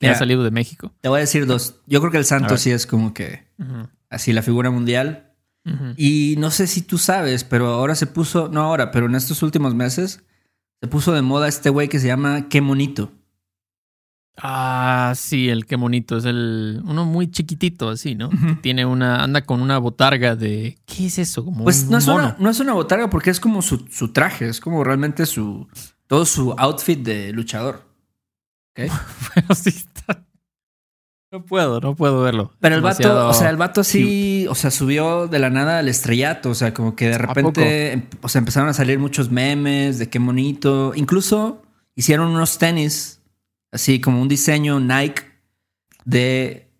que 0.00 0.06
Mira. 0.06 0.14
ha 0.14 0.18
salido 0.18 0.42
de 0.44 0.50
México? 0.50 0.94
Te 1.02 1.10
voy 1.10 1.18
a 1.18 1.20
decir 1.20 1.44
dos. 1.44 1.74
Yo 1.86 2.00
creo 2.00 2.10
que 2.10 2.16
el 2.16 2.22
A 2.22 2.26
santo 2.26 2.48
ver. 2.54 2.58
sí 2.58 2.70
es 2.70 2.86
como 2.86 3.12
que 3.12 3.46
así 4.08 4.32
la 4.32 4.40
figura 4.40 4.70
mundial. 4.70 5.34
Y 5.98 6.36
no 6.38 6.50
sé 6.50 6.68
si 6.68 6.80
tú 6.80 6.96
sabes, 6.96 7.44
pero 7.44 7.66
ahora 7.68 7.94
se 7.96 8.06
puso, 8.06 8.48
no 8.48 8.62
ahora, 8.62 8.92
pero 8.92 9.04
en 9.06 9.14
estos 9.14 9.42
últimos 9.42 9.74
meses 9.74 10.22
se 10.80 10.88
puso 10.88 11.12
de 11.12 11.20
moda 11.22 11.48
este 11.48 11.68
güey 11.68 11.88
que 11.90 11.98
se 12.00 12.06
llama 12.06 12.48
Qué 12.48 12.62
Monito. 12.62 13.12
Ah, 14.38 15.12
sí, 15.16 15.48
el 15.48 15.64
qué 15.66 15.76
bonito. 15.76 16.18
Es 16.18 16.24
el 16.26 16.82
uno 16.84 17.04
muy 17.06 17.30
chiquitito, 17.30 17.88
así, 17.88 18.14
¿no? 18.14 18.28
Que 18.30 18.56
Tiene 18.60 18.84
una, 18.84 19.22
anda 19.22 19.44
con 19.46 19.60
una 19.62 19.78
botarga 19.78 20.36
de. 20.36 20.78
¿Qué 20.84 21.06
es 21.06 21.18
eso? 21.18 21.44
Como 21.44 21.64
Pues 21.64 21.84
un 21.84 21.90
no 21.90 21.98
es, 21.98 22.06
mono. 22.06 22.18
una, 22.18 22.36
no 22.38 22.50
es 22.50 22.60
una 22.60 22.74
botarga 22.74 23.08
porque 23.08 23.30
es 23.30 23.40
como 23.40 23.62
su, 23.62 23.86
su 23.90 24.12
traje, 24.12 24.48
es 24.48 24.60
como 24.60 24.84
realmente 24.84 25.24
su 25.24 25.66
todo 26.06 26.24
su 26.26 26.54
outfit 26.56 26.98
de 27.00 27.32
luchador. 27.32 27.82
¿Ok? 28.76 28.90
Pero 29.34 29.54
sí 29.54 29.70
está. 29.70 30.24
No 31.32 31.44
puedo, 31.44 31.80
no 31.80 31.96
puedo 31.96 32.22
verlo. 32.22 32.52
Pero 32.60 32.76
el 32.76 32.82
vato, 32.82 32.98
Demasiado 33.02 33.28
o 33.28 33.34
sea, 33.34 33.50
el 33.50 33.56
vato 33.56 33.82
sí, 33.82 34.46
o 34.48 34.54
sea, 34.54 34.70
subió 34.70 35.26
de 35.26 35.38
la 35.40 35.50
nada 35.50 35.80
al 35.80 35.88
estrellato, 35.88 36.50
o 36.50 36.54
sea, 36.54 36.72
como 36.72 36.94
que 36.94 37.08
de 37.08 37.18
repente, 37.18 37.92
em- 37.92 38.06
o 38.22 38.28
sea, 38.28 38.38
empezaron 38.38 38.68
a 38.68 38.72
salir 38.74 38.98
muchos 38.98 39.30
memes 39.30 39.98
de 39.98 40.08
qué 40.08 40.18
bonito. 40.20 40.92
Incluso 40.94 41.62
hicieron 41.96 42.28
unos 42.28 42.58
tenis, 42.58 43.20
así 43.72 44.00
como 44.00 44.22
un 44.22 44.28
diseño 44.28 44.78
Nike 44.78 45.24
de 46.04 46.70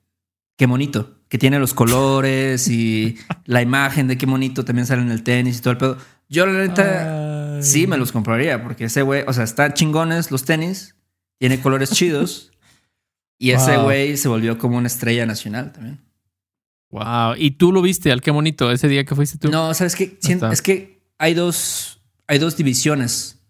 qué 0.57 0.67
bonito, 0.67 1.19
que 1.29 1.39
tiene 1.39 1.59
los 1.59 1.75
colores 1.75 2.69
y 2.69 3.19
la 3.47 3.63
imagen 3.63 4.07
de 4.07 4.17
qué 4.17 4.27
bonito 4.27 4.65
también 4.65 4.87
sale 4.87 5.03
en 5.03 5.11
el 5.11 5.25
tenis 5.25 5.59
y 5.59 5.61
todo 5.61 5.73
el 5.73 5.79
pedo. 5.79 5.99
Yo 6.29 6.47
la 6.47 6.67
neta 6.67 7.36
Ay. 7.57 7.63
sí 7.63 7.87
me 7.87 7.97
los 7.97 8.13
compraría 8.13 8.63
porque 8.63 8.85
ese 8.85 9.03
güey, 9.03 9.25
o 9.27 9.33
sea, 9.33 9.45
están 9.45 9.73
chingones 9.75 10.31
los 10.31 10.45
tenis, 10.45 10.97
tiene 11.39 11.61
colores 11.61 11.91
chidos 11.91 12.53
y 13.39 13.51
ese 13.51 13.77
güey 13.77 14.17
se 14.17 14.29
volvió 14.29 14.59
como 14.59 14.79
una 14.79 14.87
estrella 14.87 15.27
nacional 15.27 15.73
también. 15.73 16.01
Wow. 16.91 17.35
¿Y 17.37 17.53
tú 17.53 17.73
lo 17.73 17.83
viste 17.83 18.13
al 18.13 18.23
qué 18.23 18.31
bonito 18.31 18.71
ese 18.71 18.89
día 18.89 19.05
que 19.05 19.15
fuiste 19.15 19.39
tú? 19.39 19.51
No, 19.51 19.75
¿sabes 19.75 19.95
está. 20.01 20.53
Es 20.53 20.63
que 20.63 21.03
hay 21.19 21.35
dos, 21.35 22.01
hay 22.27 22.39
dos 22.39 22.57
divisiones. 22.57 23.41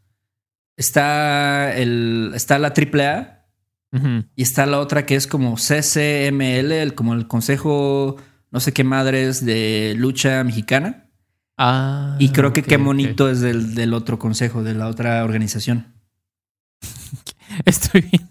Está, 0.77 1.75
el, 1.77 2.33
está 2.35 2.59
la 2.59 2.75
AAA 2.75 3.47
Ujú. 3.93 4.25
y 4.35 4.43
está 4.43 4.67
la 4.67 4.79
otra 4.79 5.07
que 5.07 5.15
es 5.15 5.27
como 5.27 5.57
CCML, 5.57 6.73
el, 6.73 6.95
como 6.95 7.15
el 7.15 7.27
Consejo 7.29 8.17
no 8.51 8.61
sé 8.61 8.73
qué 8.73 8.85
madres 8.85 9.45
de 9.45 9.95
lucha 9.99 10.43
mexicana. 10.45 11.06
Ah. 11.57 12.17
Y 12.19 12.31
creo 12.31 12.53
que 12.53 12.63
qué 12.63 12.77
bonito 12.77 13.31
es 13.31 13.41
del, 13.41 13.75
del 13.75 13.95
otro 13.95 14.19
consejo, 14.19 14.63
de 14.63 14.75
la 14.75 14.89
otra 14.89 15.25
organización. 15.25 15.95
Estoy 17.65 18.03
viendo, 18.03 18.29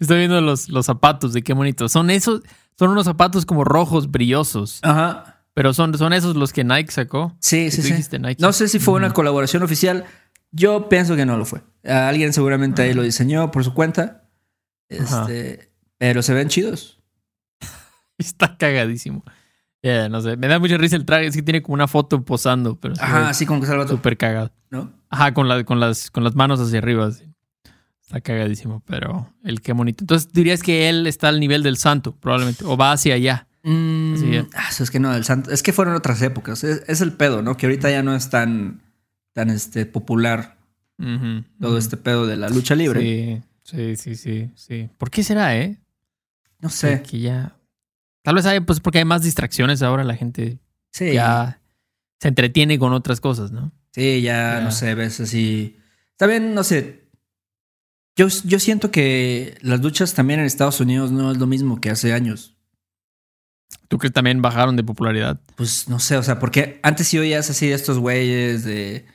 estoy 0.00 0.18
viendo 0.18 0.40
los, 0.40 0.68
los 0.68 0.86
zapatos 0.86 1.32
de 1.32 1.42
qué 1.42 1.52
bonito. 1.52 1.88
Son 1.88 2.10
esos, 2.10 2.42
son 2.78 2.90
unos 2.90 3.04
zapatos 3.04 3.46
como 3.46 3.64
rojos 3.64 4.10
brillosos. 4.10 4.80
Ajá. 4.82 5.44
Pero 5.54 5.72
son, 5.72 5.96
son 5.96 6.12
esos 6.12 6.36
los 6.36 6.52
que 6.52 6.64
Nike 6.64 6.92
sacó. 6.92 7.34
Sí, 7.40 7.70
sí, 7.70 7.82
sí. 7.82 8.18
Nike. 8.18 8.42
No 8.42 8.52
sé 8.52 8.68
si 8.68 8.78
fue 8.78 8.94
una 8.94 9.14
colaboración 9.14 9.62
oficial. 9.62 10.04
Yo 10.50 10.88
pienso 10.90 11.16
que 11.16 11.24
no 11.24 11.38
lo 11.38 11.46
fue. 11.46 11.62
Alguien 11.82 12.32
seguramente 12.32 12.82
ahí 12.82 12.92
lo 12.92 13.02
diseñó 13.02 13.50
por 13.50 13.64
su 13.64 13.72
cuenta. 13.72 14.28
Este, 14.88 15.72
pero 15.96 16.22
se 16.22 16.34
ven 16.34 16.48
chidos. 16.48 17.00
Está 18.18 18.58
cagadísimo. 18.58 19.24
Yeah, 19.86 20.08
no 20.08 20.20
sé. 20.20 20.36
Me 20.36 20.48
da 20.48 20.58
mucha 20.58 20.76
risa 20.76 20.96
el 20.96 21.04
traje. 21.04 21.26
Es 21.26 21.36
que 21.36 21.42
tiene 21.42 21.62
como 21.62 21.74
una 21.74 21.86
foto 21.86 22.20
posando, 22.24 22.74
pero 22.74 22.94
Ajá, 22.98 23.28
así 23.28 23.46
como 23.46 23.60
que 23.60 23.68
salva 23.68 23.86
súper 23.86 24.16
cagado. 24.16 24.50
¿no? 24.68 24.92
Ajá, 25.10 25.32
con, 25.32 25.46
la, 25.48 25.62
con, 25.62 25.78
las, 25.78 26.10
con 26.10 26.24
las 26.24 26.34
manos 26.34 26.58
hacia 26.58 26.78
arriba. 26.78 27.06
así. 27.06 27.24
Está 28.02 28.20
cagadísimo, 28.20 28.82
pero 28.84 29.32
el 29.44 29.60
qué 29.60 29.72
bonito. 29.72 30.02
Entonces 30.02 30.32
dirías 30.32 30.62
que 30.64 30.88
él 30.88 31.06
está 31.06 31.28
al 31.28 31.38
nivel 31.38 31.62
del 31.62 31.76
santo, 31.76 32.16
probablemente. 32.16 32.64
O 32.64 32.76
va 32.76 32.90
hacia 32.90 33.14
allá. 33.14 33.46
Mm, 33.62 34.16
Sí, 34.16 34.36
ah, 34.54 34.68
es 34.76 34.90
que 34.90 34.98
no, 34.98 35.14
el 35.14 35.24
santo. 35.24 35.52
Es 35.52 35.62
que 35.62 35.72
fueron 35.72 35.94
otras 35.94 36.20
épocas. 36.20 36.64
Es, 36.64 36.82
es 36.88 37.00
el 37.00 37.12
pedo, 37.12 37.42
¿no? 37.42 37.56
Que 37.56 37.66
ahorita 37.66 37.88
ya 37.88 38.02
no 38.02 38.16
es 38.16 38.28
tan, 38.28 38.80
tan 39.34 39.50
este, 39.50 39.86
popular 39.86 40.56
todo 41.60 41.78
este 41.78 41.96
pedo 41.96 42.26
de 42.26 42.36
la 42.36 42.48
lucha 42.48 42.74
libre. 42.74 43.00
Sí, 43.00 43.42
sí, 43.62 43.96
sí, 43.96 44.16
sí, 44.16 44.50
sí. 44.56 44.90
¿Por 44.98 45.10
qué 45.10 45.22
será, 45.22 45.56
eh? 45.56 45.78
No 46.58 46.70
sé. 46.70 47.02
Que 47.02 47.20
ya. 47.20 47.56
Tal 48.26 48.34
vez 48.34 48.44
hay, 48.46 48.58
pues 48.58 48.80
porque 48.80 48.98
hay 48.98 49.04
más 49.04 49.22
distracciones 49.22 49.82
ahora, 49.82 50.02
la 50.02 50.16
gente 50.16 50.58
Sí, 50.92 51.12
ya 51.12 51.60
se 52.20 52.26
entretiene 52.26 52.76
con 52.76 52.92
otras 52.92 53.20
cosas, 53.20 53.52
¿no? 53.52 53.70
sí, 53.92 54.20
ya, 54.20 54.58
Ya. 54.58 54.60
no 54.62 54.72
sé, 54.72 54.96
ves 54.96 55.20
así. 55.20 55.76
También, 56.16 56.52
no 56.52 56.64
sé. 56.64 57.08
Yo, 58.16 58.26
yo 58.42 58.58
siento 58.58 58.90
que 58.90 59.56
las 59.60 59.80
luchas 59.80 60.12
también 60.14 60.40
en 60.40 60.46
Estados 60.46 60.80
Unidos 60.80 61.12
no 61.12 61.30
es 61.30 61.38
lo 61.38 61.46
mismo 61.46 61.80
que 61.80 61.88
hace 61.90 62.12
años. 62.12 62.56
¿Tú 63.86 63.96
crees 63.98 64.10
que 64.10 64.14
también 64.14 64.42
bajaron 64.42 64.74
de 64.74 64.82
popularidad? 64.82 65.40
Pues 65.54 65.88
no 65.88 66.00
sé, 66.00 66.16
o 66.16 66.22
sea, 66.24 66.40
porque 66.40 66.80
antes 66.82 67.06
sí 67.06 67.18
oías 67.18 67.48
así 67.48 67.68
de 67.68 67.74
estos 67.74 67.98
güeyes 68.00 68.64
de 68.64 69.06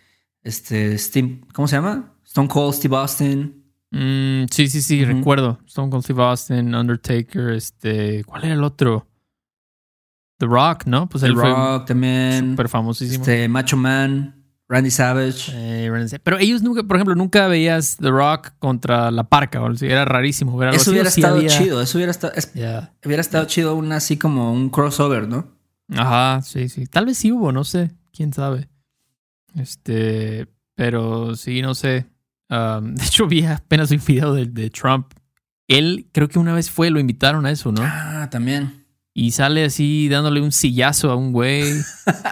este 0.42 0.98
Steve, 0.98 1.42
¿cómo 1.54 1.68
se 1.68 1.76
llama? 1.76 2.14
Stone 2.26 2.48
Cold 2.48 2.76
Steve 2.76 2.96
Austin. 2.96 3.61
Mm, 3.92 4.46
sí, 4.50 4.68
sí, 4.68 4.82
sí, 4.82 5.04
recuerdo. 5.06 5.60
Stone 5.68 5.90
Cold 5.90 6.04
Steve 6.04 6.24
Austin, 6.24 6.74
Undertaker, 6.74 7.50
este. 7.52 8.24
¿Cuál 8.24 8.46
era 8.46 8.54
el 8.54 8.64
otro? 8.64 9.08
The 10.38 10.46
Rock, 10.48 10.86
¿no? 10.86 11.08
Pues 11.08 11.22
fue 11.22 11.32
Rock 11.32 11.86
también. 11.86 12.52
súper 12.52 12.70
famosísimo. 12.70 13.22
Este, 13.22 13.48
Macho 13.48 13.78
Man, 13.78 14.44
Randy 14.68 14.90
Savage. 14.90 15.52
Eh, 15.54 16.20
pero 16.24 16.40
ellos 16.40 16.64
nunca, 16.64 16.82
por 16.84 16.96
ejemplo, 16.98 17.14
nunca 17.16 17.48
veías 17.48 17.98
The 17.98 18.10
Rock 18.10 18.54
contra 18.58 19.12
La 19.12 19.26
Parca. 19.26 19.62
O 19.62 19.76
sea, 19.76 19.92
era 19.92 20.06
rarísimo 20.06 20.58
ver 20.58 20.70
algo 20.70 20.78
eso 20.82 20.90
así, 20.90 20.92
hubiera 20.92 21.12
sí 21.12 21.22
estado 21.22 21.36
había- 21.38 21.50
chido. 21.50 21.82
Eso 21.82 21.98
hubiera 21.98 22.12
estado, 22.12 22.34
es- 22.36 22.52
hubiera 23.06 23.22
estado 23.22 23.46
chido 23.46 23.76
un 23.76 23.92
así 23.92 24.18
como 24.18 24.52
un 24.54 24.70
crossover, 24.70 25.28
¿no? 25.28 25.48
Ajá, 25.94 26.42
sí, 26.42 26.70
sí. 26.70 26.88
Tal 26.88 27.06
vez 27.06 27.18
sí 27.18 27.32
hubo, 27.34 27.52
no 27.52 27.64
sé. 27.66 27.92
Quién 28.14 28.32
sabe. 28.34 28.70
Este, 29.56 30.48
pero 30.76 31.36
sí, 31.36 31.62
no 31.62 31.76
sé. 31.76 32.06
Um, 32.52 32.94
de 32.96 33.06
hecho, 33.06 33.26
vi 33.28 33.44
apenas 33.46 33.90
un 33.92 34.02
video 34.06 34.34
de, 34.34 34.46
de 34.46 34.70
Trump. 34.70 35.14
Él 35.68 36.08
creo 36.12 36.28
que 36.28 36.38
una 36.38 36.54
vez 36.54 36.70
fue, 36.70 36.90
lo 36.92 37.00
invitaron 37.00 37.46
a 37.46 37.52
eso, 37.52 37.72
¿no? 37.72 37.82
Ah, 37.84 38.28
también. 38.30 38.86
Y 39.14 39.32
sale 39.32 39.64
así 39.66 40.08
dándole 40.10 40.42
un 40.42 40.52
sillazo 40.52 41.12
a 41.12 41.16
un 41.16 41.32
güey. 41.34 41.74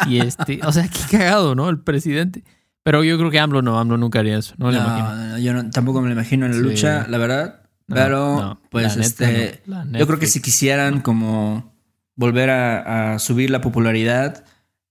y 0.08 0.19
este, 0.19 0.60
o 0.63 0.71
sea, 0.71 0.88
qué 0.89 1.17
cagado, 1.17 1.55
¿no? 1.55 1.69
El 1.69 1.79
presidente. 1.79 2.43
Pero 2.84 3.03
yo 3.03 3.17
creo 3.17 3.29
que 3.32 3.39
AMLO 3.39 3.62
no, 3.62 3.79
AMLO 3.79 3.97
nunca 3.97 4.19
haría 4.19 4.38
eso. 4.38 4.55
No, 4.58 4.67
me 4.67 4.73
lo 4.73 4.79
No, 4.82 4.86
imagino. 4.88 5.15
no, 5.15 5.38
yo 5.39 5.53
no- 5.53 5.69
tampoco 5.69 6.01
me 6.01 6.08
lo 6.08 6.13
imagino 6.13 6.45
en 6.45 6.51
la 6.53 6.58
Sí. 6.58 6.63
lucha, 6.63 7.05
la 7.08 7.17
verdad. 7.17 7.62
No, 7.88 7.95
pero, 7.95 8.62
pues, 8.69 8.95
la 8.95 9.01
este. 9.03 9.62
la 9.65 9.86
Yo 9.97 10.05
creo 10.05 10.19
que 10.19 10.27
si 10.27 10.41
quisieran 10.41 11.01
como 11.01 11.73
volver 12.15 12.49
a, 12.49 13.13
a 13.13 13.19
subir 13.19 13.49
la 13.49 13.62
popularidad 13.62 14.45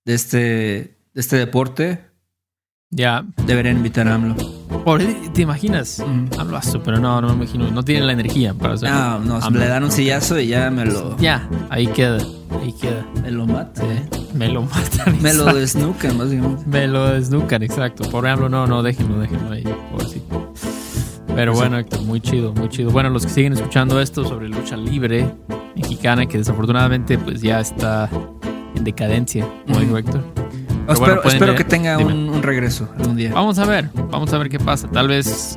de 0.04 0.14
este, 0.14 0.38
de 0.38 1.20
este 1.20 1.36
deporte, 1.36 2.04
Ya, 2.90 3.24
deberían 3.46 3.76
invitar 3.76 4.08
a 4.08 4.14
AMLO. 4.14 4.36
Por, 4.88 5.03
¿te 5.35 5.42
imaginas? 5.42 6.03
Mm. 6.07 6.40
AMLO, 6.40 6.61
pero 6.83 6.98
no, 6.98 7.20
no 7.20 7.29
me 7.29 7.44
imagino. 7.44 7.70
No 7.70 7.85
tiene 7.85 8.07
la 8.07 8.12
energía 8.14 8.55
para 8.55 8.72
hacer. 8.72 8.90
No, 8.90 9.18
no, 9.18 9.37
AMLO. 9.37 9.61
le 9.61 9.68
dan 9.68 9.85
un 9.85 9.92
sillazo 9.92 10.40
y 10.40 10.46
ya 10.46 10.70
me 10.70 10.87
lo, 10.87 11.14
Ya, 11.18 11.46
ahí 11.68 11.88
queda. 11.88 12.16
Ahí 12.59 12.72
queda. 12.72 13.05
me 13.22 13.31
lo 13.31 13.46
mata. 13.46 13.83
Sí, 13.83 14.18
me 14.33 14.48
lo 14.48 14.62
matan. 14.62 15.18
Me 15.22 15.35
lo 15.35 15.40
exacto. 15.40 15.59
desnucan, 15.59 16.16
básicamente. 16.16 16.62
Me 16.66 16.87
lo 16.87 17.07
desnucan, 17.09 17.62
exacto. 17.62 18.09
Por 18.11 18.24
ejemplo, 18.24 18.48
no, 18.48 18.66
no, 18.66 18.83
déjenlo, 18.83 19.18
déjenlo 19.18 19.51
ahí. 19.51 19.64
Pobrecito. 19.92 20.55
Pero 21.35 21.53
bueno, 21.53 21.77
Héctor, 21.79 22.03
muy 22.05 22.22
chido, 22.22 22.55
muy 22.55 22.70
chido. 22.70 22.90
Bueno, 22.90 23.11
los 23.11 23.27
que 23.27 23.31
siguen 23.31 23.53
escuchando 23.53 24.01
esto 24.01 24.24
sobre 24.24 24.48
lucha 24.48 24.79
libre 24.79 25.31
mexicana, 25.77 26.24
que 26.24 26.38
desafortunadamente 26.38 27.18
pues 27.18 27.42
ya 27.42 27.61
está 27.61 28.09
en 28.74 28.85
decadencia, 28.85 29.46
como 29.66 29.81
dijo 29.81 29.92
Ujú. 29.92 30.47
Espero 30.88 31.22
bueno, 31.22 31.55
que 31.55 31.64
tenga 31.64 31.98
un, 31.98 32.29
un 32.31 32.42
regreso 32.42 32.88
algún 32.98 33.16
día. 33.16 33.33
Vamos 33.33 33.59
a 33.59 33.66
ver, 33.66 33.90
vamos 33.94 34.33
a 34.33 34.38
ver 34.38 34.48
qué 34.48 34.59
pasa. 34.59 34.88
Tal 34.88 35.09
vez 35.09 35.57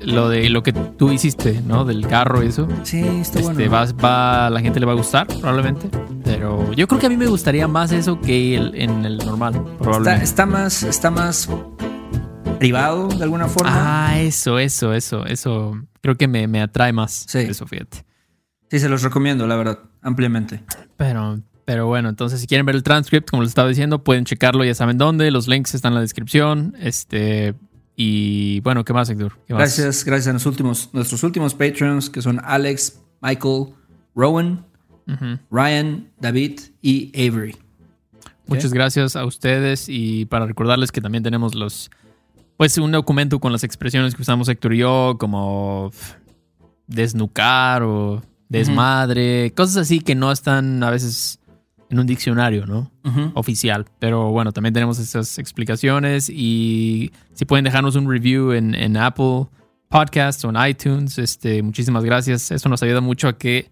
lo 0.00 0.28
de 0.28 0.48
lo 0.50 0.62
que 0.62 0.72
tú 0.72 1.10
hiciste, 1.12 1.62
¿no? 1.66 1.84
Del 1.84 2.06
carro 2.06 2.42
y 2.42 2.48
eso. 2.48 2.68
Sí, 2.82 2.98
está 3.00 3.40
Este, 3.40 3.52
bueno. 3.68 3.70
va, 3.70 3.86
va- 3.92 4.50
la 4.50 4.60
gente 4.60 4.80
le 4.80 4.86
va 4.86 4.92
a 4.92 4.96
gustar, 4.96 5.26
probablemente. 5.26 5.88
Pero 6.24 6.72
yo 6.72 6.86
creo 6.88 7.00
que 7.00 7.06
a 7.06 7.08
mí 7.08 7.16
me 7.16 7.26
gustaría 7.26 7.68
más 7.68 7.92
eso 7.92 8.20
que 8.20 8.56
el, 8.56 8.74
en 8.74 9.04
el 9.04 9.18
normal, 9.18 9.54
Está, 9.54 9.78
probablemente. 9.78 10.24
está 10.24 10.46
más, 10.46 10.82
está 10.82 11.10
más 11.10 11.48
privado 12.58 13.08
de 13.08 13.22
alguna 13.22 13.46
forma. 13.48 13.70
Ah, 14.10 14.18
eso, 14.20 14.58
eso, 14.58 14.92
eso, 14.92 15.24
eso. 15.26 15.78
Creo 16.00 16.16
que 16.16 16.28
me, 16.28 16.46
me 16.46 16.60
atrae 16.62 16.92
más. 16.92 17.24
Sí. 17.28 17.38
Eso, 17.38 17.66
fíjate. 17.66 18.04
Sí, 18.70 18.78
se 18.80 18.88
los 18.88 19.02
recomiendo, 19.02 19.46
la 19.46 19.56
verdad, 19.56 19.78
ampliamente. 20.02 20.62
Pero, 20.96 21.38
pero 21.64 21.86
bueno, 21.86 22.08
entonces 22.08 22.40
si 22.40 22.46
quieren 22.46 22.66
ver 22.66 22.74
el 22.74 22.82
transcript, 22.82 23.30
como 23.30 23.42
les 23.42 23.50
estaba 23.50 23.68
diciendo, 23.68 24.02
pueden 24.02 24.24
checarlo, 24.24 24.64
ya 24.64 24.74
saben 24.74 24.98
dónde. 24.98 25.30
Los 25.30 25.48
links 25.48 25.74
están 25.74 25.92
en 25.92 25.96
la 25.96 26.00
descripción. 26.00 26.74
Este. 26.80 27.54
Y 27.96 28.60
bueno, 28.60 28.84
¿qué 28.84 28.92
más, 28.92 29.08
Héctor? 29.08 29.38
¿Qué 29.46 29.54
más? 29.54 29.60
Gracias, 29.60 30.04
gracias 30.04 30.28
a 30.28 30.32
los 30.32 30.46
últimos, 30.46 30.90
nuestros 30.92 31.22
últimos 31.22 31.54
patrons, 31.54 32.10
que 32.10 32.22
son 32.22 32.40
Alex, 32.44 33.00
Michael, 33.20 33.68
Rowan. 34.14 34.64
Ryan, 35.50 36.10
David 36.18 36.60
y 36.82 37.12
Avery. 37.14 37.56
Muchas 38.46 38.72
gracias 38.72 39.16
a 39.16 39.24
ustedes 39.24 39.88
y 39.88 40.26
para 40.26 40.46
recordarles 40.46 40.92
que 40.92 41.00
también 41.00 41.24
tenemos 41.24 41.54
los, 41.54 41.90
pues 42.56 42.76
un 42.78 42.92
documento 42.92 43.38
con 43.38 43.52
las 43.52 43.64
expresiones 43.64 44.14
que 44.14 44.22
usamos 44.22 44.48
Héctor 44.48 44.74
y 44.74 44.78
yo, 44.78 45.16
como 45.18 45.90
desnucar 46.86 47.82
o 47.82 48.22
desmadre, 48.48 49.52
cosas 49.56 49.78
así 49.78 50.00
que 50.00 50.14
no 50.14 50.30
están 50.30 50.82
a 50.82 50.90
veces 50.90 51.38
en 51.94 52.00
un 52.00 52.06
diccionario, 52.06 52.66
¿no? 52.66 52.90
Ujú. 53.04 53.30
Oficial. 53.34 53.86
Pero 53.98 54.30
bueno, 54.30 54.52
también 54.52 54.74
tenemos 54.74 54.98
esas 54.98 55.38
explicaciones 55.38 56.28
y 56.28 57.12
si 57.32 57.44
pueden 57.44 57.64
dejarnos 57.64 57.96
un 57.96 58.10
review 58.10 58.52
en, 58.52 58.74
en 58.74 58.96
Apple 58.96 59.46
Podcasts 59.88 60.44
o 60.44 60.50
en 60.50 60.56
iTunes, 60.68 61.18
este, 61.18 61.62
muchísimas 61.62 62.04
gracias. 62.04 62.50
Eso 62.50 62.68
nos 62.68 62.82
ayuda 62.82 63.00
mucho 63.00 63.28
a 63.28 63.38
que 63.38 63.70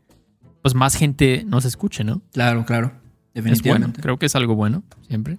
pues 0.63 0.75
más 0.75 0.95
gente 0.95 1.45
nos 1.47 1.65
escuche, 1.65 2.05
¿no? 2.05 2.23
Claro, 2.33 2.65
claro. 2.65 2.93
Es 3.35 3.43
bueno, 3.43 3.49
Definitivamente. 3.55 4.01
creo 4.01 4.19
que 4.19 4.27
es 4.27 4.37
algo 4.37 4.55
bueno, 4.55 4.83
siempre. 5.09 5.39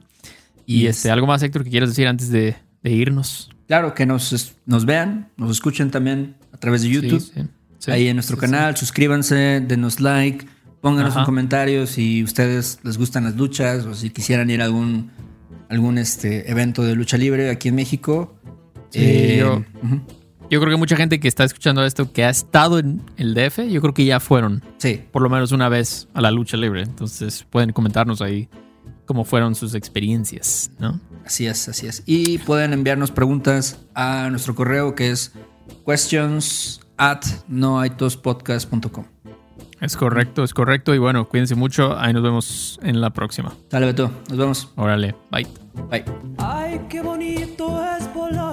Y 0.66 0.88
este, 0.88 1.10
algo 1.12 1.28
más, 1.28 1.42
Héctor, 1.44 1.64
que 1.64 1.70
quieras 1.70 1.90
decir 1.90 2.08
antes 2.08 2.30
de, 2.30 2.56
de 2.82 2.92
irnos. 2.92 3.50
Claro, 3.68 3.94
que 3.94 4.06
nos, 4.06 4.34
es- 4.34 4.56
nos 4.66 4.86
vean, 4.86 5.30
nos 5.38 5.52
escuchen 5.52 5.92
también 5.92 6.36
a 6.52 6.58
través 6.58 6.82
de 6.82 6.90
YouTube. 6.90 7.22
Sí, 7.22 7.32
sí, 7.36 7.48
sí. 7.80 7.92
ahí 7.92 8.08
en 8.08 8.16
nuestro 8.18 8.36
canal, 8.38 8.76
suscríbanse, 8.76 9.62
denos 9.62 10.00
like, 10.02 10.46
pónganos 10.84 11.12
Ajá. 11.14 11.22
un 11.22 11.26
comentario 11.26 11.88
si 11.88 12.24
ustedes 12.24 12.78
les 12.84 12.98
gustan 13.00 13.24
las 13.24 13.36
luchas 13.36 13.86
o 13.86 13.96
si 13.96 14.12
quisieran 14.12 14.50
ir 14.52 14.62
a 14.62 14.66
algún, 14.66 15.10
algún 15.70 15.98
este, 15.98 16.52
evento 16.52 16.84
de 16.84 16.94
lucha 16.94 17.18
libre 17.18 17.50
aquí 17.50 17.70
en 17.70 17.76
México. 17.76 18.36
Sí, 18.92 19.38
yo- 19.40 19.64
ujú. 19.82 19.96
sí. 19.96 20.02
Yo 20.50 20.60
creo 20.60 20.72
que 20.72 20.78
mucha 20.78 20.96
gente 20.98 21.20
que 21.20 21.28
está 21.28 21.46
escuchando 21.46 21.84
esto, 21.84 22.12
que 22.12 22.26
ha 22.26 22.30
estado 22.30 22.78
en 22.78 23.02
el 23.18 23.34
DF, 23.34 23.68
yo 23.72 23.82
creo 23.82 23.94
que 23.96 24.06
ya 24.06 24.20
fueron 24.20 24.62
Sí, 24.78 25.02
por 25.12 25.24
lo 25.24 25.30
menos 25.30 25.52
una 25.52 25.68
vez 25.70 26.10
a 26.14 26.22
la 26.22 26.30
lucha 26.30 26.58
libre. 26.58 26.84
Entonces 26.84 27.44
pueden 27.50 27.72
comentarnos 27.72 28.22
ahí 28.22 28.50
cómo 29.06 29.24
fueron 29.24 29.56
sus 29.56 29.74
experiencias, 29.74 30.70
¿no? 30.80 31.00
así 31.26 31.48
es, 31.48 31.70
así 31.70 31.88
es. 31.88 32.04
Y 32.06 32.38
pueden 32.40 32.74
enviarnos 32.74 33.10
preguntas 33.10 33.80
a 33.96 34.28
nuestro 34.30 34.54
correo 34.54 34.94
que 34.94 35.10
es 35.12 35.32
questions 35.88 36.82
at 36.98 37.24
noaitospodcast.com. 37.48 39.06
Es 39.82 39.98
correcto, 39.98 40.44
es 40.44 40.54
correcto. 40.54 40.94
Y 40.94 40.98
bueno, 40.98 41.28
cuídense 41.28 41.56
mucho. 41.56 41.98
Ahí 41.98 42.14
nos 42.14 42.24
vemos 42.24 42.80
en 42.84 43.02
la 43.02 43.10
próxima. 43.12 43.54
Dale, 43.70 43.88
Beto, 43.88 44.12
nos 44.30 44.38
vemos. 44.38 44.70
Órale, 44.76 45.16
bye. 45.32 45.48
Bye. 45.90 46.06
Ay, 46.38 46.82
qué 46.90 47.02
bonito 47.02 47.84
es 47.98 48.14
volar 48.14 48.53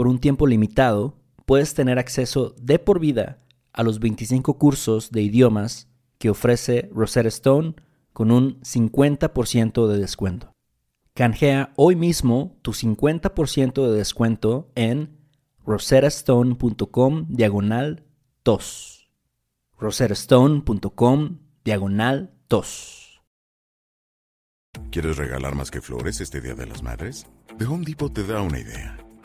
Por 0.00 0.08
un 0.08 0.18
tiempo 0.18 0.46
limitado, 0.46 1.18
puedes 1.44 1.74
tener 1.74 1.98
acceso 1.98 2.54
de 2.58 2.78
por 2.78 3.00
vida 3.00 3.42
a 3.74 3.82
los 3.82 4.00
25 4.00 4.56
cursos 4.56 5.10
de 5.10 5.20
idiomas 5.20 5.90
que 6.16 6.30
ofrece 6.30 6.88
Rosetta 6.94 7.28
Stone 7.28 7.74
con 8.14 8.30
un 8.30 8.58
50% 8.62 9.88
de 9.88 9.98
descuento. 9.98 10.52
Canjea 11.12 11.74
hoy 11.76 11.96
mismo 11.96 12.56
tu 12.62 12.72
50% 12.72 13.90
de 13.90 13.98
descuento 13.98 14.72
en 14.74 15.18
rosettastone.com 15.66 17.26
diagonal 17.28 18.06
tos. 18.42 19.10
rosettastone.com 19.78 21.40
diagonal 21.62 22.32
tos. 22.48 23.20
¿Quieres 24.90 25.18
regalar 25.18 25.54
más 25.54 25.70
que 25.70 25.82
flores 25.82 26.22
este 26.22 26.40
Día 26.40 26.54
de 26.54 26.64
las 26.64 26.82
Madres? 26.82 27.26
The 27.58 27.66
Home 27.66 27.84
Depot 27.84 28.10
te 28.10 28.26
da 28.26 28.40
una 28.40 28.60
idea. 28.60 28.96